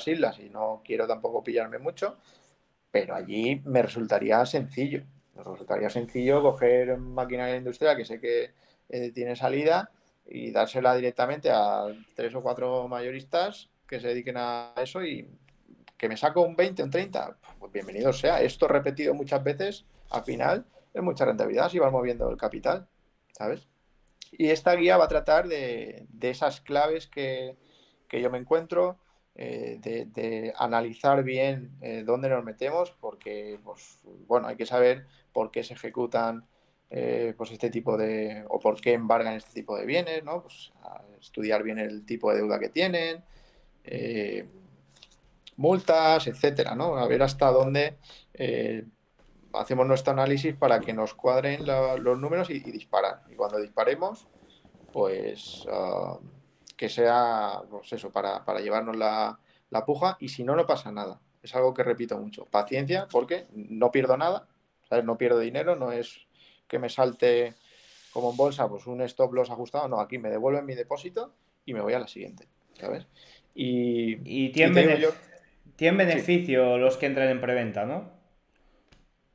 islas, 0.07 0.39
y 0.39 0.49
no 0.49 0.81
quiero 0.83 1.07
tampoco 1.07 1.43
pillarme 1.43 1.79
mucho, 1.79 2.17
pero 2.91 3.15
allí 3.15 3.61
me 3.65 3.81
resultaría 3.81 4.45
sencillo. 4.45 5.03
Me 5.33 5.43
resultaría 5.43 5.89
sencillo 5.89 6.41
coger 6.41 6.97
maquinaria 6.97 7.57
industrial 7.57 7.97
que 7.97 8.05
sé 8.05 8.19
que 8.19 8.51
eh, 8.89 9.11
tiene 9.11 9.35
salida 9.35 9.91
y 10.27 10.51
dársela 10.51 10.95
directamente 10.95 11.49
a 11.51 11.85
tres 12.15 12.33
o 12.35 12.41
cuatro 12.41 12.87
mayoristas 12.87 13.69
que 13.87 13.99
se 13.99 14.07
dediquen 14.09 14.37
a 14.37 14.73
eso 14.77 15.03
y 15.03 15.29
que 15.97 16.09
me 16.09 16.17
saco 16.17 16.41
un 16.41 16.55
20, 16.55 16.83
un 16.83 16.89
30, 16.89 17.37
pues 17.59 17.71
bienvenido 17.71 18.11
sea. 18.11 18.41
Esto 18.41 18.67
repetido 18.67 19.13
muchas 19.13 19.43
veces, 19.43 19.85
al 20.09 20.23
final 20.23 20.65
es 20.93 21.03
mucha 21.03 21.25
rentabilidad 21.25 21.69
si 21.69 21.79
vas 21.79 21.91
moviendo 21.91 22.29
el 22.29 22.37
capital, 22.37 22.87
¿sabes? 23.31 23.67
Y 24.31 24.49
esta 24.49 24.75
guía 24.75 24.97
va 24.97 25.05
a 25.05 25.09
tratar 25.09 25.47
de 25.47 26.07
esas 26.21 26.61
claves 26.61 27.07
que, 27.07 27.57
que 28.07 28.21
yo 28.21 28.29
me 28.29 28.37
encuentro, 28.37 28.97
eh, 29.37 29.79
de, 29.81 30.53
analizar 30.55 31.21
bien 31.23 31.77
eh, 31.81 32.03
dónde 32.05 32.29
nos 32.29 32.43
metemos, 32.43 32.91
porque, 33.01 33.59
pues, 33.63 33.99
bueno, 34.27 34.47
hay 34.47 34.55
que 34.55 34.65
saber 34.65 35.07
por 35.33 35.51
qué 35.51 35.63
se 35.63 35.73
ejecutan 35.73 36.45
eh, 36.89 37.33
pues 37.37 37.51
este 37.51 37.69
tipo 37.69 37.97
de, 37.97 38.45
o 38.49 38.59
por 38.59 38.79
qué 38.79 38.93
embargan 38.93 39.33
este 39.33 39.53
tipo 39.53 39.77
de 39.77 39.85
bienes, 39.85 40.23
¿no? 40.23 40.41
Pues 40.43 40.71
estudiar 41.19 41.63
bien 41.63 41.79
el 41.79 42.05
tipo 42.05 42.31
de 42.31 42.37
deuda 42.37 42.59
que 42.59 42.69
tienen, 42.69 43.23
multas, 45.57 46.27
etcétera, 46.27 46.75
¿no? 46.75 46.97
A 46.97 47.07
ver 47.07 47.23
hasta 47.23 47.51
dónde 47.51 47.97
hacemos 49.59 49.87
nuestro 49.87 50.13
análisis 50.13 50.55
para 50.55 50.79
que 50.79 50.93
nos 50.93 51.13
cuadren 51.13 51.65
los 51.65 52.19
números 52.19 52.49
y, 52.49 52.59
disparar. 52.59 53.23
Y 53.29 53.35
cuando 53.35 53.59
disparemos, 53.59 54.27
pues 54.91 55.65
ah, 55.71 56.17
que 56.75 56.89
sea, 56.89 57.61
pues 57.69 57.93
eso, 57.93 58.11
para, 58.11 58.43
llevarnos 58.59 58.95
la, 58.95 59.39
puja 59.85 60.17
y 60.19 60.29
si 60.29 60.43
no, 60.43 60.55
no 60.55 60.65
pasa 60.65 60.91
nada. 60.91 61.19
Es 61.43 61.53
algo 61.55 61.73
que 61.73 61.83
repito 61.83 62.17
mucho. 62.17 62.45
Paciencia, 62.45 63.07
porque 63.11 63.45
no 63.53 63.91
pierdo 63.91 64.17
nada, 64.17 64.47
¿sabes? 64.89 65.03
No 65.03 65.17
pierdo 65.17 65.39
dinero, 65.39 65.75
no 65.75 65.91
es 65.91 66.27
que 66.67 66.79
me 66.79 66.89
salte 66.89 67.53
como 68.11 68.31
en 68.31 68.37
bolsa, 68.37 68.67
pues 68.69 68.87
un 68.87 69.01
stop 69.01 69.33
loss 69.33 69.49
ajustado, 69.49 69.87
no, 69.87 69.99
aquí 69.99 70.17
me 70.17 70.29
devuelven 70.29 70.65
mi 70.65 70.75
depósito 70.75 71.33
y 71.65 71.73
me 71.73 71.81
voy 71.81 71.93
a 71.93 71.99
la 71.99 72.07
siguiente, 72.07 72.47
¿sabes? 72.79 73.07
Y, 73.53 74.17
y 74.23 74.51
tienen, 74.51 75.97
beneficio 75.97 76.77
los 76.77 76.97
que 76.97 77.05
entran 77.07 77.29
en 77.29 77.41
preventa, 77.41 77.85
¿no? 77.85 78.13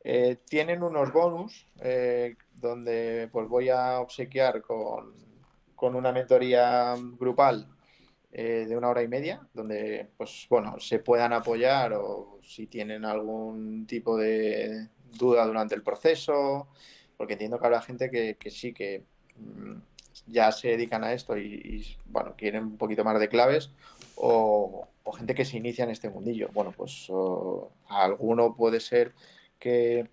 Eh, 0.02 0.38
tienen 0.48 0.82
unos 0.82 1.12
bonus 1.12 1.66
eh, 1.80 2.36
donde 2.54 3.28
pues 3.30 3.48
voy 3.48 3.68
a 3.68 4.00
obsequiar 4.00 4.62
con 4.62 5.20
con 5.80 5.96
una 5.96 6.12
mentoría 6.12 6.94
grupal 7.18 7.66
eh, 8.30 8.66
de 8.68 8.76
una 8.76 8.90
hora 8.90 9.02
y 9.02 9.08
media, 9.08 9.40
donde 9.54 10.10
pues 10.14 10.46
bueno, 10.50 10.78
se 10.78 10.98
puedan 10.98 11.32
apoyar 11.32 11.94
o 11.94 12.38
si 12.42 12.66
tienen 12.66 13.06
algún 13.06 13.86
tipo 13.86 14.18
de, 14.18 14.88
duda 15.18 15.46
durante 15.46 15.74
el 15.74 15.82
proceso, 15.82 16.68
porque 17.20 17.35
entiendo 17.35 17.59
que 17.59 17.66
habrá 17.66 17.83
gente 17.83 18.11
que, 18.11 18.50
sí 18.50 18.72
que 18.72 19.04
mm, 19.37 19.74
ya 20.26 20.50
se 20.52 20.68
dedican 20.68 21.04
a 21.04 21.12
esto 21.12 21.37
y, 21.37 21.98
bueno, 22.06 22.33
quieren 22.35 22.64
un 22.64 22.78
poquito 22.78 23.04
más 23.04 23.20
de 23.20 23.28
claves, 23.28 23.72
o, 24.16 24.88
gente 25.18 25.35
que 25.35 25.44
se 25.44 25.59
inicia 25.59 25.85
en 25.85 25.90
este 25.90 26.09
mundillo. 26.09 26.48
Bueno, 26.54 26.72
pues 26.74 27.11
a 27.90 28.04
alguno 28.04 28.56
puede 28.56 28.80
ser 28.80 29.12
que, 29.59 30.09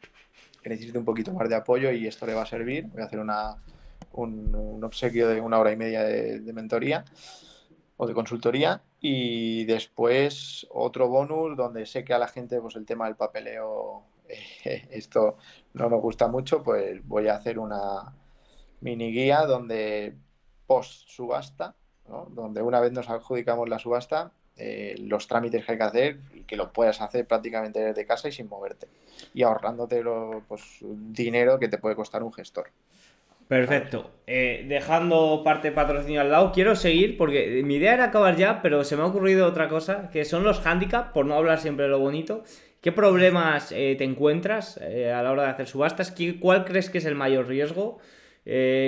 necesite 0.65 0.97
un 0.97 1.05
poquito 1.05 1.31
más 1.31 1.47
de 1.47 1.55
apoyo 1.55 1.93
y 1.93 2.07
esto 2.07 2.25
le 2.25 2.33
va 2.33 2.41
a 2.41 2.45
servir. 2.45 2.87
Voy 2.87 3.01
a 3.01 3.05
hacer 3.05 3.19
una, 3.19 3.55
un, 4.11 4.83
obsequio 4.83 5.29
de 5.29 5.39
una 5.39 5.59
hora 5.59 5.71
y 5.71 5.77
media 5.77 6.03
de, 6.03 6.41
de 6.41 6.51
mentoría 6.51 7.05
o 7.95 8.05
de 8.05 8.13
consultoría 8.13 8.81
y 8.99 9.63
después 9.63 10.67
otro 10.71 11.07
bonus 11.07 11.55
donde 11.55 11.85
sé 11.85 12.03
que 12.03 12.13
a 12.13 12.19
la 12.19 12.27
gente 12.27 12.59
pues 12.59 12.75
el 12.75 12.85
tema 12.85 13.05
del 13.05 13.15
papeleo 13.15 14.03
esto 14.91 15.37
no 15.73 15.89
nos 15.89 16.01
gusta 16.01 16.27
mucho, 16.27 16.63
pues 16.63 17.05
voy 17.07 17.27
a 17.27 17.35
hacer 17.35 17.59
una 17.59 18.13
mini 18.81 19.11
guía 19.11 19.45
donde 19.45 20.15
post 20.65 21.07
subasta, 21.07 21.75
donde 22.29 22.61
una 22.61 22.79
vez 22.79 22.91
nos 22.91 23.09
adjudicamos 23.09 23.67
la 23.67 23.79
subasta, 23.79 24.31
eh, 24.55 24.95
los 24.99 25.27
trámites 25.27 25.65
que 25.65 25.73
hay 25.73 25.77
que 25.77 25.83
hacer 25.83 26.19
y 26.33 26.43
que 26.43 26.55
lo 26.55 26.71
puedas 26.71 27.01
hacer 27.01 27.27
prácticamente 27.27 27.79
desde 27.79 28.05
casa 28.05 28.27
y 28.27 28.31
sin 28.31 28.49
moverte 28.49 28.87
y 29.33 29.43
ahorrándote 29.43 30.03
lo, 30.03 30.43
pues, 30.47 30.79
dinero 30.81 31.59
que 31.59 31.67
te 31.67 31.77
puede 31.77 31.95
costar 31.95 32.23
un 32.23 32.33
gestor. 32.33 32.71
Perfecto. 33.47 34.11
Eh, 34.27 34.65
dejando 34.67 35.41
parte 35.43 35.71
patrocinio 35.71 36.19
al 36.19 36.31
lado, 36.31 36.51
quiero 36.51 36.75
seguir 36.75 37.17
porque 37.17 37.61
mi 37.63 37.75
idea 37.75 37.93
era 37.93 38.05
acabar 38.05 38.35
ya, 38.35 38.61
pero 38.61 38.83
se 38.83 38.97
me 38.97 39.03
ha 39.03 39.05
ocurrido 39.05 39.47
otra 39.47 39.69
cosa, 39.69 40.09
que 40.11 40.25
son 40.25 40.43
los 40.43 40.65
handicaps, 40.65 41.11
por 41.13 41.25
no 41.25 41.35
hablar 41.35 41.59
siempre 41.59 41.85
de 41.85 41.91
lo 41.91 41.99
bonito. 41.99 42.43
¿Qué 42.81 42.91
problemas 42.91 43.71
eh, 43.71 43.95
te 43.97 44.03
encuentras 44.03 44.77
eh, 44.81 45.11
a 45.11 45.23
la 45.23 45.31
hora 45.31 45.43
de 45.43 45.49
hacer 45.49 45.67
subastas? 45.67 46.13
¿Cuál 46.39 46.65
crees 46.65 46.89
que 46.89 46.99
es 46.99 47.05
el 47.05 47.15
mayor 47.15 47.47
riesgo? 47.47 47.99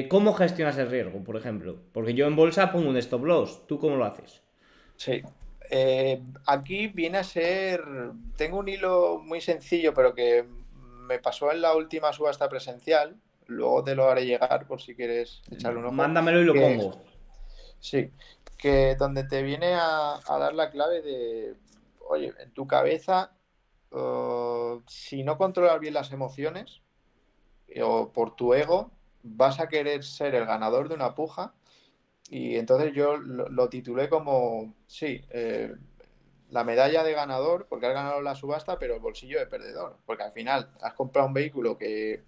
¿Cómo 0.10 0.34
gestionas 0.34 0.78
el 0.78 0.90
riesgo, 0.90 1.22
por 1.22 1.36
ejemplo? 1.36 1.82
Porque 1.92 2.14
yo 2.14 2.28
en 2.28 2.38
bolsa 2.38 2.72
pongo 2.72 2.88
un 2.88 2.96
stop 2.96 3.26
loss. 3.26 3.68
¿Tú 3.68 3.78
cómo 3.78 3.98
lo 3.98 4.06
haces? 4.06 4.42
Sí. 4.96 5.22
aquí 6.46 6.88
viene 6.88 7.18
a 7.18 7.24
ser. 7.26 7.82
Tengo 8.38 8.60
un 8.60 8.70
hilo 8.70 9.20
muy 9.20 9.42
sencillo, 9.42 9.94
pero 9.94 10.16
que 10.16 10.46
me 11.08 11.20
pasó 11.20 11.52
en 11.52 11.60
la 11.60 11.76
última 11.76 12.14
subasta 12.14 12.48
presencial 12.48 13.18
luego 13.50 13.84
te 13.84 13.96
lo 13.96 14.10
haré 14.10 14.26
llegar 14.26 14.66
por 14.68 14.82
si 14.82 14.96
quieres 14.96 15.42
echarle 15.52 15.80
un 15.80 15.86
ojo. 15.86 15.94
Mándamelo 15.94 16.42
y 16.42 16.46
lo 16.46 16.54
pongo. 16.54 17.02
Sí, 17.80 18.12
que 18.58 18.96
donde 18.96 19.24
te 19.24 19.42
viene 19.42 19.74
a, 19.74 20.20
dar 20.28 20.54
la 20.54 20.70
clave 20.70 21.02
de, 21.02 21.56
oye, 22.08 22.34
en 22.40 22.52
tu 22.52 22.68
cabeza, 22.68 23.32
si 24.88 25.24
no 25.24 25.38
controlas 25.38 25.80
bien 25.80 25.94
las 25.94 26.12
emociones 26.12 26.82
eh, 27.68 27.82
o 27.84 28.12
por 28.12 28.36
tu 28.36 28.54
ego, 28.54 28.92
vas 29.24 29.60
a 29.60 29.68
querer 29.68 30.04
ser 30.04 30.36
el 30.36 30.46
ganador 30.46 30.90
de 30.90 30.96
una 30.96 31.16
puja. 31.16 31.54
Y 32.30 32.58
entonces 32.58 32.94
yo 32.94 33.18
lo, 33.18 33.70
titulé 33.70 34.08
como, 34.08 34.74
sí, 34.88 35.24
eh, 35.32 35.74
la 36.50 36.64
medalla 36.64 37.04
de 37.04 37.14
ganador, 37.14 37.68
porque 37.68 37.88
has 37.88 37.94
ganado 37.94 38.22
la 38.22 38.36
subasta, 38.36 38.78
pero 38.78 38.96
el 38.96 39.00
bolsillo 39.00 39.40
de 39.40 39.48
perdedor. 39.48 39.98
Porque 40.06 40.24
al 40.24 40.32
final 40.32 40.70
has 40.82 40.94
comprado 40.94 41.28
un 41.28 41.34
vehículo 41.34 41.78
que 41.78 42.24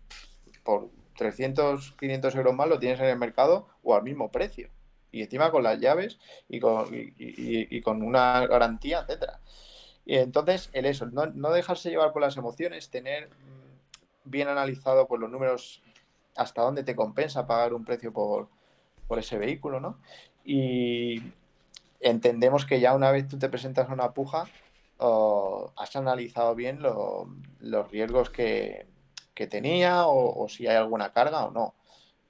por 0.63 0.89
300, 1.17 1.93
500 1.99 2.35
euros 2.35 2.55
más 2.55 2.67
lo 2.67 2.79
tienes 2.79 2.99
en 2.99 3.07
el 3.07 3.17
mercado 3.17 3.67
o 3.83 3.95
al 3.95 4.03
mismo 4.03 4.31
precio. 4.31 4.69
Y 5.11 5.21
encima 5.21 5.51
con 5.51 5.63
las 5.63 5.79
llaves 5.79 6.19
y 6.47 6.59
con, 6.59 6.87
y, 6.91 7.81
con 7.81 8.01
una 8.01 8.47
garantía, 8.47 9.01
etcétera. 9.01 9.39
Y 10.05 10.15
entonces, 10.17 10.69
el 10.73 10.85
eso, 10.85 11.05
no, 11.05 11.27
no, 11.27 11.51
dejarse 11.51 11.89
llevar 11.89 12.11
por 12.11 12.21
las 12.21 12.37
emociones, 12.37 12.89
tener 12.89 13.29
mm, 13.29 14.29
bien 14.29 14.47
analizado 14.47 15.07
por 15.07 15.19
los 15.19 15.29
números 15.29 15.81
hasta 16.35 16.61
dónde 16.61 16.83
te 16.83 16.95
compensa 16.95 17.47
pagar 17.47 17.73
un 17.73 17.85
precio 17.85 18.11
por, 18.11 18.49
por 19.07 19.19
ese 19.19 19.37
vehículo, 19.37 19.79
¿no? 19.79 19.99
Y 20.43 21.21
entendemos 21.99 22.65
que 22.65 22.79
ya 22.79 22.93
una 22.93 23.11
vez 23.11 23.27
tú 23.27 23.37
te 23.37 23.49
presentas 23.49 23.89
a 23.89 23.93
una 23.93 24.11
puja, 24.11 24.47
has 25.77 25.95
analizado 25.95 26.53
bien 26.53 26.79
los 26.81 27.91
riesgos 27.91 28.29
que, 28.29 28.85
que 29.33 29.47
tenía 29.47 30.05
o, 30.05 30.47
si 30.49 30.67
hay 30.67 30.75
alguna 30.75 31.11
carga 31.11 31.45
o 31.45 31.51
no. 31.51 31.73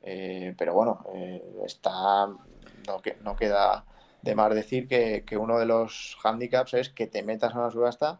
Eh, 0.01 0.55
pero 0.57 0.73
bueno, 0.73 1.05
eh, 1.13 1.43
está 1.65 2.27
no, 2.87 3.01
que, 3.01 3.17
no 3.21 3.35
queda 3.35 3.85
de 4.21 4.35
más 4.35 4.53
decir 4.53 4.87
que, 4.87 5.37
uno 5.37 5.57
de 5.59 5.65
los 5.65 6.17
handicaps 6.23 6.73
es 6.75 6.89
que 6.89 7.07
te 7.07 7.23
metas 7.23 7.53
a 7.55 7.59
una 7.59 7.71
subasta 7.71 8.19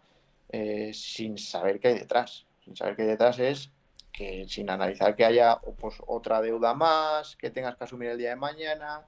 eh, 0.50 0.92
sin 0.94 1.38
saber 1.38 1.80
qué 1.80 1.90
hay 1.90 2.00
detrás. 2.00 2.46
Sin 2.64 2.76
saber 2.76 2.96
qué 2.96 3.04
hay 3.04 3.08
detrás 3.10 3.40
es 3.40 3.72
que 4.12 4.46
sin 4.48 4.70
analizar 4.70 5.16
que 5.16 5.26
haya 5.26 5.58
pues, 5.80 5.96
otra 6.06 6.42
deuda 6.42 6.74
más, 6.74 7.36
que 7.38 7.50
tengas 7.50 7.76
que 7.76 7.84
asumir 7.86 8.10
el 8.10 8.18
día 8.18 8.32
de 8.32 8.36
mañana, 8.36 9.06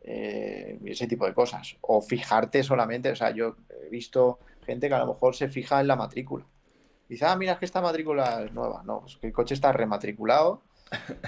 ese 0.00 1.06
tipo 1.06 1.26
de 1.26 1.34
cosas. 1.34 1.76
O 1.82 2.00
fijarte 2.00 2.62
solamente, 2.62 3.10
o 3.10 3.16
sea, 3.16 3.30
yo 3.30 3.56
he 3.84 3.88
visto 3.90 4.38
gente 4.64 4.88
que 4.88 4.94
a 4.94 5.00
lo 5.00 5.06
mejor 5.06 5.34
se 5.34 5.48
fija 5.48 5.80
en 5.80 5.88
la 5.88 5.96
matrícula 5.96 6.46
Dice, 7.08 7.24
ah, 7.24 7.36
mira, 7.36 7.52
es 7.52 7.58
que 7.58 7.64
esta 7.64 7.80
matrícula 7.80 8.42
es 8.44 8.52
nueva. 8.52 8.82
No, 8.84 9.00
pues 9.00 9.16
que 9.16 9.28
el 9.28 9.32
coche 9.32 9.54
está 9.54 9.72
rematriculado, 9.72 10.62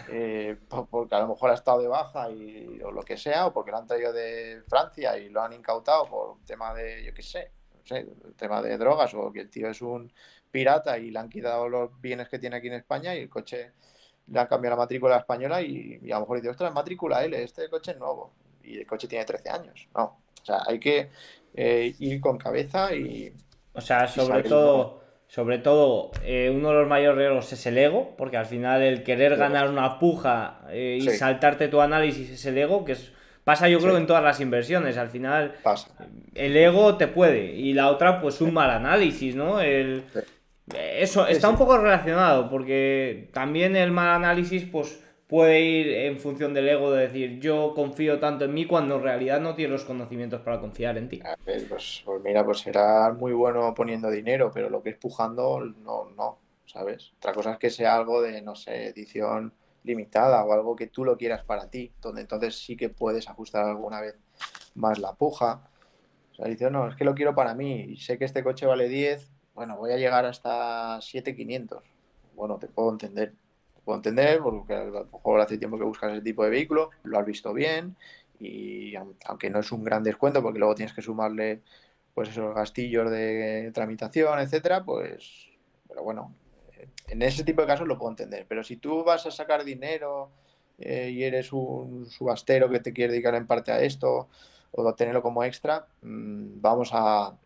eh, 0.09 0.57
porque 0.69 1.15
a 1.15 1.21
lo 1.21 1.29
mejor 1.29 1.51
ha 1.51 1.55
estado 1.55 1.81
de 1.81 1.89
baja 1.89 2.31
y, 2.31 2.81
o 2.83 2.91
lo 2.91 3.03
que 3.03 3.17
sea, 3.17 3.47
o 3.47 3.53
porque 3.53 3.71
lo 3.71 3.79
han 3.79 3.87
traído 3.87 4.13
de 4.13 4.63
Francia 4.69 5.19
y 5.19 5.29
lo 5.29 5.43
han 5.43 5.53
incautado 5.53 6.07
por 6.07 6.31
un 6.31 6.45
tema 6.45 6.75
de, 6.75 7.05
yo 7.05 7.15
qué 7.15 7.23
sé, 7.23 7.53
no 7.75 7.85
sé, 7.85 8.07
tema 8.37 8.63
de 8.63 8.77
drogas, 8.79 9.13
o 9.15 9.33
que 9.33 9.41
el 9.41 9.51
tío 9.51 9.69
es 9.69 9.83
un 9.83 10.13
pirata 10.51 10.99
y 10.99 11.11
le 11.11 11.19
han 11.19 11.29
quitado 11.29 11.69
los 11.69 12.01
bienes 12.01 12.29
que 12.29 12.39
tiene 12.39 12.57
aquí 12.57 12.67
en 12.69 12.75
España 12.75 13.15
y 13.15 13.21
el 13.21 13.29
coche 13.29 13.73
le 14.27 14.41
han 14.41 14.47
cambiado 14.47 14.77
la 14.77 14.83
matrícula 14.83 15.17
española 15.17 15.63
y, 15.63 16.01
a 16.11 16.15
lo 16.15 16.21
mejor 16.21 16.37
dice, 16.39 16.51
ostras, 16.51 16.73
matrícula 16.73 17.25
L, 17.25 17.43
este 17.43 17.69
coche 17.69 17.93
es 17.93 17.99
nuevo 17.99 18.33
y 18.63 18.79
el 18.79 18.87
coche 18.87 19.09
tiene 19.09 19.25
13 19.25 19.51
años. 19.51 19.89
No, 19.95 20.21
o 20.41 20.45
sea, 20.45 20.63
hay 20.67 20.79
que 20.79 21.11
eh, 21.55 21.95
ir 21.99 22.21
con 22.21 22.39
cabeza 22.39 22.95
y... 22.95 23.33
O 23.73 23.81
sea, 23.81 24.07
sobre 24.07 24.43
todo 24.43 25.01
sobre 25.31 25.59
todo, 25.59 26.11
eh, 26.25 26.53
uno 26.53 26.71
de 26.71 26.75
los 26.75 26.89
mayores 26.89 27.17
riesgos 27.17 27.53
es 27.53 27.65
el 27.67 27.79
ego, 27.79 28.17
porque 28.19 28.37
al 28.37 28.47
final 28.47 28.83
el 28.83 29.05
querer 29.05 29.37
ganar 29.37 29.71
una 29.71 30.01
puja 30.01 30.63
eh, 30.71 30.99
y 31.01 31.09
saltarte 31.09 31.69
tu 31.69 31.81
análisis 31.81 32.31
es 32.31 32.45
el 32.47 32.59
ego, 32.59 32.85
que 32.85 32.93
es, 32.93 33.13
pasa 33.45 33.69
yo 33.69 33.79
creo 33.79 33.97
en 33.97 34.09
todas 34.09 34.25
las 34.25 34.41
inversiones. 34.41 34.97
Al 34.97 35.09
final, 35.09 35.55
el 36.35 36.57
ego 36.57 36.97
te 36.97 37.07
puede. 37.07 37.55
Y 37.55 37.75
la 37.75 37.91
otra, 37.91 38.21
pues 38.21 38.41
un 38.41 38.53
mal 38.53 38.71
análisis, 38.71 39.37
¿no? 39.37 39.61
El, 39.61 40.03
Eso 40.75 41.29
está 41.29 41.49
un 41.49 41.57
poco 41.57 41.79
relacionado, 41.79 42.51
porque 42.51 43.31
también 43.33 43.77
el 43.77 43.93
mal 43.93 44.09
análisis, 44.09 44.65
pues 44.65 45.01
puede 45.31 45.61
ir 45.61 45.89
en 45.93 46.19
función 46.19 46.53
del 46.53 46.69
ego 46.69 46.91
de 46.91 47.07
decir 47.07 47.39
yo 47.39 47.73
confío 47.73 48.19
tanto 48.19 48.45
en 48.45 48.53
mí 48.53 48.67
cuando 48.67 48.97
en 48.97 49.03
realidad 49.03 49.41
no 49.41 49.55
tienes 49.55 49.71
los 49.71 49.85
conocimientos 49.85 50.41
para 50.41 50.61
confiar 50.61 50.99
en 50.99 51.09
ti. 51.09 51.23
pues, 51.45 52.03
pues, 52.05 52.23
mira, 52.23 52.45
pues 52.45 52.59
será 52.59 53.13
muy 53.13 53.33
bueno 53.33 53.73
poniendo 53.73 54.11
dinero, 54.11 54.51
pero 54.53 54.69
lo 54.69 54.83
que 54.83 54.91
es 54.91 54.97
pujando, 54.97 55.61
no, 55.61 56.11
no, 56.17 56.39
¿sabes? 56.67 57.13
Otra 57.19 57.33
cosa 57.33 57.53
es 57.53 57.59
que 57.59 57.71
sea 57.71 57.95
algo 57.95 58.21
de, 58.21 58.43
no 58.43 58.57
sé, 58.57 58.89
edición 58.89 59.55
limitada 59.85 60.45
o 60.45 60.53
algo 60.53 60.75
que 60.75 60.89
tú 60.89 61.05
lo 61.05 61.17
quieras 61.17 61.45
para 61.45 61.71
ti, 61.71 61.93
donde 62.03 62.23
entonces 62.23 62.59
sí 62.59 62.77
que 62.77 62.89
puedes 62.89 63.29
ajustar 63.29 63.67
alguna 63.67 64.01
vez 64.01 64.19
más 64.75 64.99
la 64.99 65.15
puja. 65.15 65.63
O 66.33 66.35
sea, 66.35 66.47
dice, 66.47 66.73
no, 66.73 66.89
es 66.89 66.97
que 66.97 67.05
lo 67.05 67.15
quiero 67.15 67.37
para 67.37 67.55
mí 67.55 67.83
y 67.83 67.97
sé 67.99 68.19
que 68.19 68.25
este 68.25 68.43
coche 68.43 68.67
vale 68.67 68.89
10, 68.89 69.31
bueno, 69.55 69.77
voy 69.77 69.93
a 69.93 69.97
llegar 69.97 70.27
hasta 70.27 71.01
7,500. 71.01 71.85
Bueno, 72.35 72.59
te 72.59 72.67
puedo 72.67 72.91
entender 72.91 73.35
puedo 73.91 73.99
entender, 73.99 74.41
porque 74.41 74.73
a 74.73 74.85
lo 74.85 75.05
mejor 75.05 75.41
hace 75.41 75.59
tiempo 75.59 75.77
que 75.77 75.83
buscas 75.83 76.13
ese 76.13 76.23
tipo 76.23 76.45
de 76.45 76.51
vehículo, 76.51 76.91
lo 77.03 77.19
has 77.19 77.27
visto 77.27 77.53
bien 77.53 77.97
y 78.39 78.95
aunque 78.95 79.51
no 79.51 79.59
es 79.59 79.73
un 79.73 79.83
gran 79.83 80.05
descuento 80.05 80.41
porque 80.43 80.61
luego 80.61 80.77
tienes 80.77 80.95
que 80.95 81.03
sumarle 81.03 81.61
pues 82.15 82.29
esos 82.29 82.55
gastillos 82.55 83.11
de 83.11 83.73
tramitación, 83.75 84.39
etcétera, 84.39 84.85
pues 84.85 85.49
pero 85.89 86.05
bueno, 86.05 86.33
en 87.09 87.23
ese 87.23 87.43
tipo 87.43 87.63
de 87.63 87.67
casos 87.67 87.89
lo 87.89 87.99
puedo 87.99 88.13
entender, 88.13 88.47
pero 88.49 88.63
si 88.63 88.77
tú 88.77 89.03
vas 89.03 89.27
a 89.27 89.33
sacar 89.33 89.65
dinero 89.65 90.31
eh, 90.79 91.11
y 91.11 91.25
eres 91.25 91.53
un 91.53 92.07
subastero 92.07 92.71
que 92.71 92.79
te 92.79 92.93
quiere 92.93 93.13
dedicar 93.13 93.35
en 93.35 93.49
parte 93.49 93.73
a 93.73 93.81
esto 93.81 94.29
o 94.71 94.95
tenerlo 94.95 95.21
como 95.21 95.43
extra, 95.43 95.89
mm, 96.03 96.61
vamos 96.61 96.91
a 96.93 97.37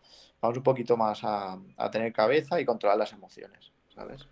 vamos 0.43 0.59
un 0.59 0.63
poquito 0.63 0.99
más 0.99 1.25
a, 1.25 1.59
a 1.79 1.91
tener 1.91 2.13
cabeza 2.13 2.61
y 2.61 2.67
controlar 2.67 2.99
las 2.99 3.15
emociones, 3.15 3.73
¿sabes? 3.95 4.29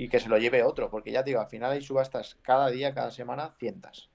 Y 0.00 0.08
que 0.08 0.18
se 0.18 0.30
lo 0.30 0.38
lleve 0.38 0.62
otro, 0.62 0.88
porque 0.88 1.12
ya 1.12 1.22
digo, 1.22 1.40
al 1.40 1.46
final 1.48 1.72
hay 1.72 1.82
subastas 1.82 2.38
cada 2.40 2.70
día, 2.70 2.94
cada 2.94 3.10
semana, 3.10 3.54
cientas. 3.58 4.08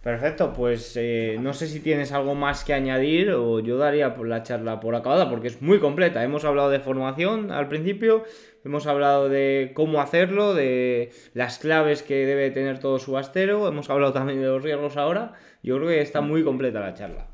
Perfecto, 0.00 0.52
pues 0.52 0.96
eh, 0.96 1.36
no 1.40 1.52
sé 1.52 1.66
si 1.66 1.80
tienes 1.80 2.12
algo 2.12 2.36
más 2.36 2.62
que 2.62 2.72
añadir 2.72 3.32
o 3.32 3.58
yo 3.58 3.78
daría 3.78 4.16
la 4.16 4.44
charla 4.44 4.78
por 4.78 4.94
acabada 4.94 5.28
porque 5.28 5.48
es 5.48 5.60
muy 5.60 5.80
completa. 5.80 6.22
Hemos 6.22 6.44
hablado 6.44 6.70
de 6.70 6.78
formación 6.78 7.50
al 7.50 7.66
principio, 7.66 8.24
hemos 8.64 8.86
hablado 8.86 9.28
de 9.28 9.72
cómo 9.74 10.00
hacerlo, 10.00 10.54
de 10.54 11.10
las 11.34 11.58
claves 11.58 12.04
que 12.04 12.24
debe 12.24 12.52
tener 12.52 12.78
todo 12.78 13.00
subastero, 13.00 13.66
hemos 13.66 13.90
hablado 13.90 14.12
también 14.12 14.40
de 14.40 14.46
los 14.46 14.62
riesgos 14.62 14.96
ahora. 14.96 15.34
Yo 15.64 15.76
creo 15.76 15.88
que 15.88 16.00
está 16.00 16.20
muy 16.20 16.44
completa 16.44 16.78
la 16.78 16.94
charla. 16.94 17.31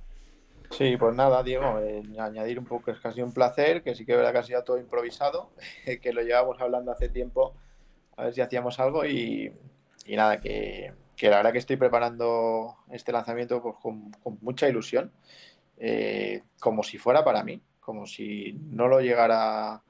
Sí, 0.70 0.96
pues 0.96 1.14
nada, 1.14 1.42
Diego, 1.42 1.80
eh, 1.80 2.02
añadir 2.18 2.58
un 2.58 2.66
poco, 2.66 2.90
es 2.90 3.00
casi 3.00 3.22
un 3.22 3.32
placer, 3.32 3.82
que 3.82 3.94
sí 3.94 4.04
que 4.04 4.12
es 4.12 4.18
verdad 4.18 4.44
que 4.44 4.62
todo 4.62 4.78
improvisado, 4.78 5.50
que 6.02 6.12
lo 6.12 6.22
llevamos 6.22 6.60
hablando 6.60 6.92
hace 6.92 7.08
tiempo, 7.08 7.54
a 8.16 8.24
ver 8.24 8.34
si 8.34 8.40
hacíamos 8.40 8.78
algo 8.78 9.04
y, 9.06 9.52
nada, 10.06 10.38
que, 10.38 10.92
la 11.22 11.36
verdad 11.36 11.52
que 11.52 11.58
estoy 11.58 11.76
preparando 11.76 12.76
este 12.90 13.12
lanzamiento 13.12 13.62
pues, 13.62 13.76
con, 13.76 14.12
mucha 14.40 14.68
ilusión, 14.68 15.10
eh, 15.78 16.42
como 16.60 16.82
si 16.82 16.98
fuera 16.98 17.24
para 17.24 17.42
mí, 17.42 17.60
como 17.80 18.06
si 18.06 18.52
no 18.70 18.88
lo 18.88 19.00
llegara 19.00 19.72
a, 19.72 19.82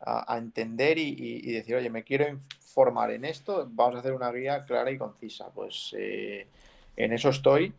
a 0.00 0.38
entender 0.38 0.98
y, 0.98 1.14
y, 1.18 1.52
decir, 1.52 1.76
oye, 1.76 1.90
me 1.90 2.02
quiero 2.02 2.26
informar 2.28 3.10
en 3.12 3.24
esto, 3.24 3.68
vamos 3.70 3.96
a 3.96 3.98
hacer 4.00 4.12
una 4.12 4.32
guía 4.32 4.64
clara 4.64 4.90
y 4.90 4.98
concisa. 4.98 5.50
Pues 5.54 5.94
eh, 5.96 6.48
en 6.96 7.12
eso 7.12 7.28
estoy 7.28 7.72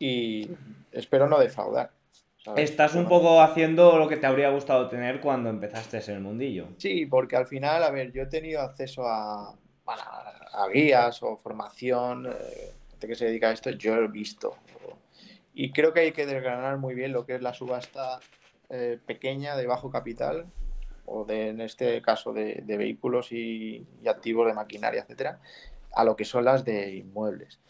y 0.00 0.50
espero 0.90 1.28
no 1.28 1.38
defraudar. 1.38 1.92
¿sabes? 2.38 2.70
Estás 2.70 2.94
un 2.96 3.06
poco 3.06 3.40
haciendo 3.40 3.98
lo 3.98 4.08
que 4.08 4.16
te 4.16 4.26
habría 4.26 4.50
gustado 4.50 4.88
tener 4.88 5.20
cuando 5.20 5.50
empezaste 5.50 5.98
en 5.98 6.16
el 6.16 6.20
mundillo. 6.20 6.68
Sí, 6.78 7.06
porque 7.06 7.36
al 7.36 7.46
final, 7.46 7.84
a 7.84 7.90
ver, 7.90 8.10
yo 8.10 8.22
he 8.22 8.26
tenido 8.26 8.62
acceso 8.62 9.06
a, 9.06 9.50
a, 9.86 10.64
a 10.64 10.68
guías 10.72 11.22
o 11.22 11.36
formación, 11.36 12.26
eh, 12.26 12.72
gente 12.90 13.06
que 13.06 13.14
se 13.14 13.26
dedica 13.26 13.50
a 13.50 13.52
esto, 13.52 13.70
yo 13.70 13.94
he 13.94 14.08
visto. 14.08 14.56
Y 15.52 15.70
creo 15.70 15.92
que 15.92 16.00
hay 16.00 16.12
que 16.12 16.26
desgranar 16.26 16.78
muy 16.78 16.94
bien 16.94 17.12
lo 17.12 17.26
que 17.26 17.34
es 17.34 17.42
la 17.42 17.52
subasta 17.52 18.20
eh, 18.70 18.98
pequeña 19.04 19.54
de 19.56 19.66
bajo 19.66 19.90
capital, 19.90 20.46
o 21.04 21.24
de, 21.24 21.48
en 21.48 21.60
este 21.60 22.00
caso 22.00 22.32
de, 22.32 22.62
de 22.64 22.76
vehículos 22.78 23.32
y, 23.32 23.86
y, 24.02 24.08
activos 24.08 24.46
de 24.46 24.54
maquinaria, 24.54 25.02
etcétera, 25.02 25.40
a 25.92 26.04
lo 26.04 26.16
que 26.16 26.24
son 26.24 26.44
las 26.44 26.64
de 26.64 26.94
inmuebles. 26.94 27.60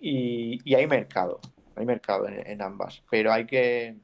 Y, 0.00 0.60
y 0.64 0.76
hay 0.76 0.86
mercado 0.86 1.40
hay 1.76 1.86
mercado 1.86 2.28
en, 2.28 2.62
ambas, 2.62 3.02
pero 3.10 3.32
hay 3.32 3.46
que, 3.46 3.96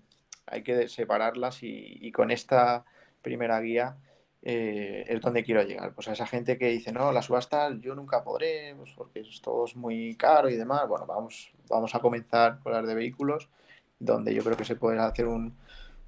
hay 0.47 0.63
que 0.63 0.89
separarlas 0.89 1.59
y, 1.63 2.11
con 2.13 2.31
esta 2.31 2.85
primera 3.23 3.61
guía 3.61 3.97
eh, 4.43 5.05
es 5.09 5.21
donde 5.21 5.45
quiero 5.45 5.63
llegar. 5.63 5.95
Pues 5.95 6.09
a 6.09 6.13
esa 6.13 6.27
gente 6.27 6.59
que 6.59 6.69
dice, 6.69 6.93
no, 6.93 7.13
la 7.13 7.23
subasta 7.23 7.71
yo 7.81 7.95
nunca 7.95 8.25
podré, 8.25 8.75
pues 8.77 8.93
porque 8.97 9.21
es 9.21 9.41
todo 9.43 9.67
muy 9.75 10.17
caro 10.17 10.49
y 10.49 10.57
demás. 10.57 10.89
Bueno, 10.89 11.07
vamos, 11.07 11.53
vamos 11.69 11.95
a 11.95 12.01
comenzar 12.01 12.59
con 12.61 12.73
las 12.73 12.87
de 12.87 12.95
vehículos, 12.95 13.49
donde 13.99 14.35
yo 14.35 14.43
creo 14.43 14.57
que 14.57 14.65
se 14.65 14.77
puede 14.77 14.99
hacer 14.99 15.27
un, 15.27 15.57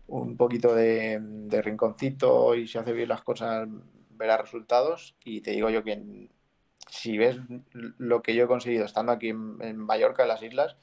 un 0.07 0.37
poquito 0.37 0.75
de, 0.75 1.21
rinconcito 1.63 2.55
y 2.55 2.67
si 2.69 2.79
hace 2.79 2.93
bien 2.93 3.09
las 3.09 3.23
cosas 3.23 3.69
verá 4.11 4.39
resultados. 4.39 5.17
Y 5.25 5.41
te 5.43 5.53
digo 5.53 5.71
yo 5.71 5.85
que 5.85 6.29
si 6.89 7.19
ves 7.19 7.39
lo 7.73 8.23
que 8.23 8.35
yo 8.35 8.45
he 8.45 8.49
conseguido 8.49 8.85
estando 8.85 9.13
aquí 9.13 9.29
en 9.29 9.77
Mallorca, 9.77 10.23
en 10.23 10.29
las 10.29 10.43
islas, 10.43 10.77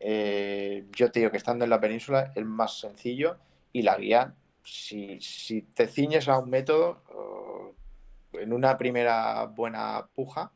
eh, 0.00 0.86
yo 0.96 1.10
te 1.12 1.20
digo 1.20 1.30
que 1.30 1.36
estando 1.36 1.64
en 1.64 1.70
la 1.70 1.80
península 1.80 2.32
es 2.34 2.44
más 2.44 2.80
sencillo 2.80 3.36
y 3.72 3.82
la 3.82 3.96
guía, 3.96 4.34
si, 4.64 5.20
si 5.20 5.62
te 5.62 5.86
ciñes 5.86 6.28
a 6.28 6.38
un 6.38 6.50
método, 6.50 7.02
uh, 7.14 8.38
en 8.38 8.52
una 8.52 8.76
primera 8.78 9.44
buena 9.44 10.08
puja 10.14 10.52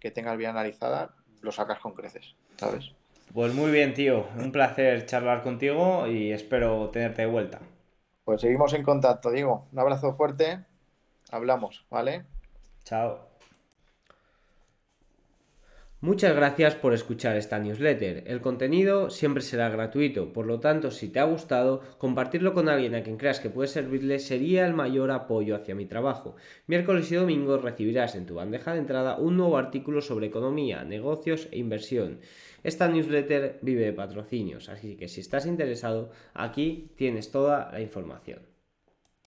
que 0.00 0.10
tengas 0.10 0.36
bien 0.36 0.50
analizada, 0.50 1.14
lo 1.42 1.52
sacas 1.52 1.78
con 1.80 1.92
creces, 1.92 2.34
¿sabes? 2.56 2.92
Pues 3.32 3.54
muy 3.54 3.70
bien, 3.70 3.94
tío. 3.94 4.26
Un 4.36 4.52
placer 4.52 5.04
charlar 5.06 5.42
contigo 5.42 6.06
y 6.06 6.32
espero 6.32 6.88
tenerte 6.90 7.22
de 7.22 7.28
vuelta. 7.28 7.60
Pues 8.24 8.40
seguimos 8.40 8.72
en 8.72 8.82
contacto, 8.82 9.30
Diego. 9.30 9.66
Un 9.72 9.78
abrazo 9.78 10.14
fuerte. 10.14 10.64
Hablamos, 11.30 11.84
¿vale? 11.90 12.24
Chao. 12.84 13.27
Muchas 16.00 16.36
gracias 16.36 16.76
por 16.76 16.94
escuchar 16.94 17.34
esta 17.34 17.58
newsletter. 17.58 18.22
El 18.28 18.40
contenido 18.40 19.10
siempre 19.10 19.42
será 19.42 19.68
gratuito, 19.68 20.32
por 20.32 20.46
lo 20.46 20.60
tanto, 20.60 20.92
si 20.92 21.08
te 21.08 21.18
ha 21.18 21.24
gustado, 21.24 21.82
compartirlo 21.98 22.54
con 22.54 22.68
alguien 22.68 22.94
a 22.94 23.02
quien 23.02 23.16
creas 23.16 23.40
que 23.40 23.50
puede 23.50 23.66
servirle 23.66 24.20
sería 24.20 24.64
el 24.64 24.74
mayor 24.74 25.10
apoyo 25.10 25.56
hacia 25.56 25.74
mi 25.74 25.86
trabajo. 25.86 26.36
Miércoles 26.68 27.10
y 27.10 27.16
domingo 27.16 27.58
recibirás 27.58 28.14
en 28.14 28.26
tu 28.26 28.36
bandeja 28.36 28.74
de 28.74 28.78
entrada 28.78 29.18
un 29.18 29.36
nuevo 29.36 29.56
artículo 29.56 30.00
sobre 30.00 30.28
economía, 30.28 30.84
negocios 30.84 31.48
e 31.50 31.58
inversión. 31.58 32.20
Esta 32.62 32.86
newsletter 32.86 33.58
vive 33.62 33.86
de 33.86 33.92
patrocinios, 33.92 34.68
así 34.68 34.94
que 34.94 35.08
si 35.08 35.20
estás 35.20 35.46
interesado, 35.46 36.12
aquí 36.32 36.92
tienes 36.94 37.32
toda 37.32 37.72
la 37.72 37.80
información. 37.80 38.47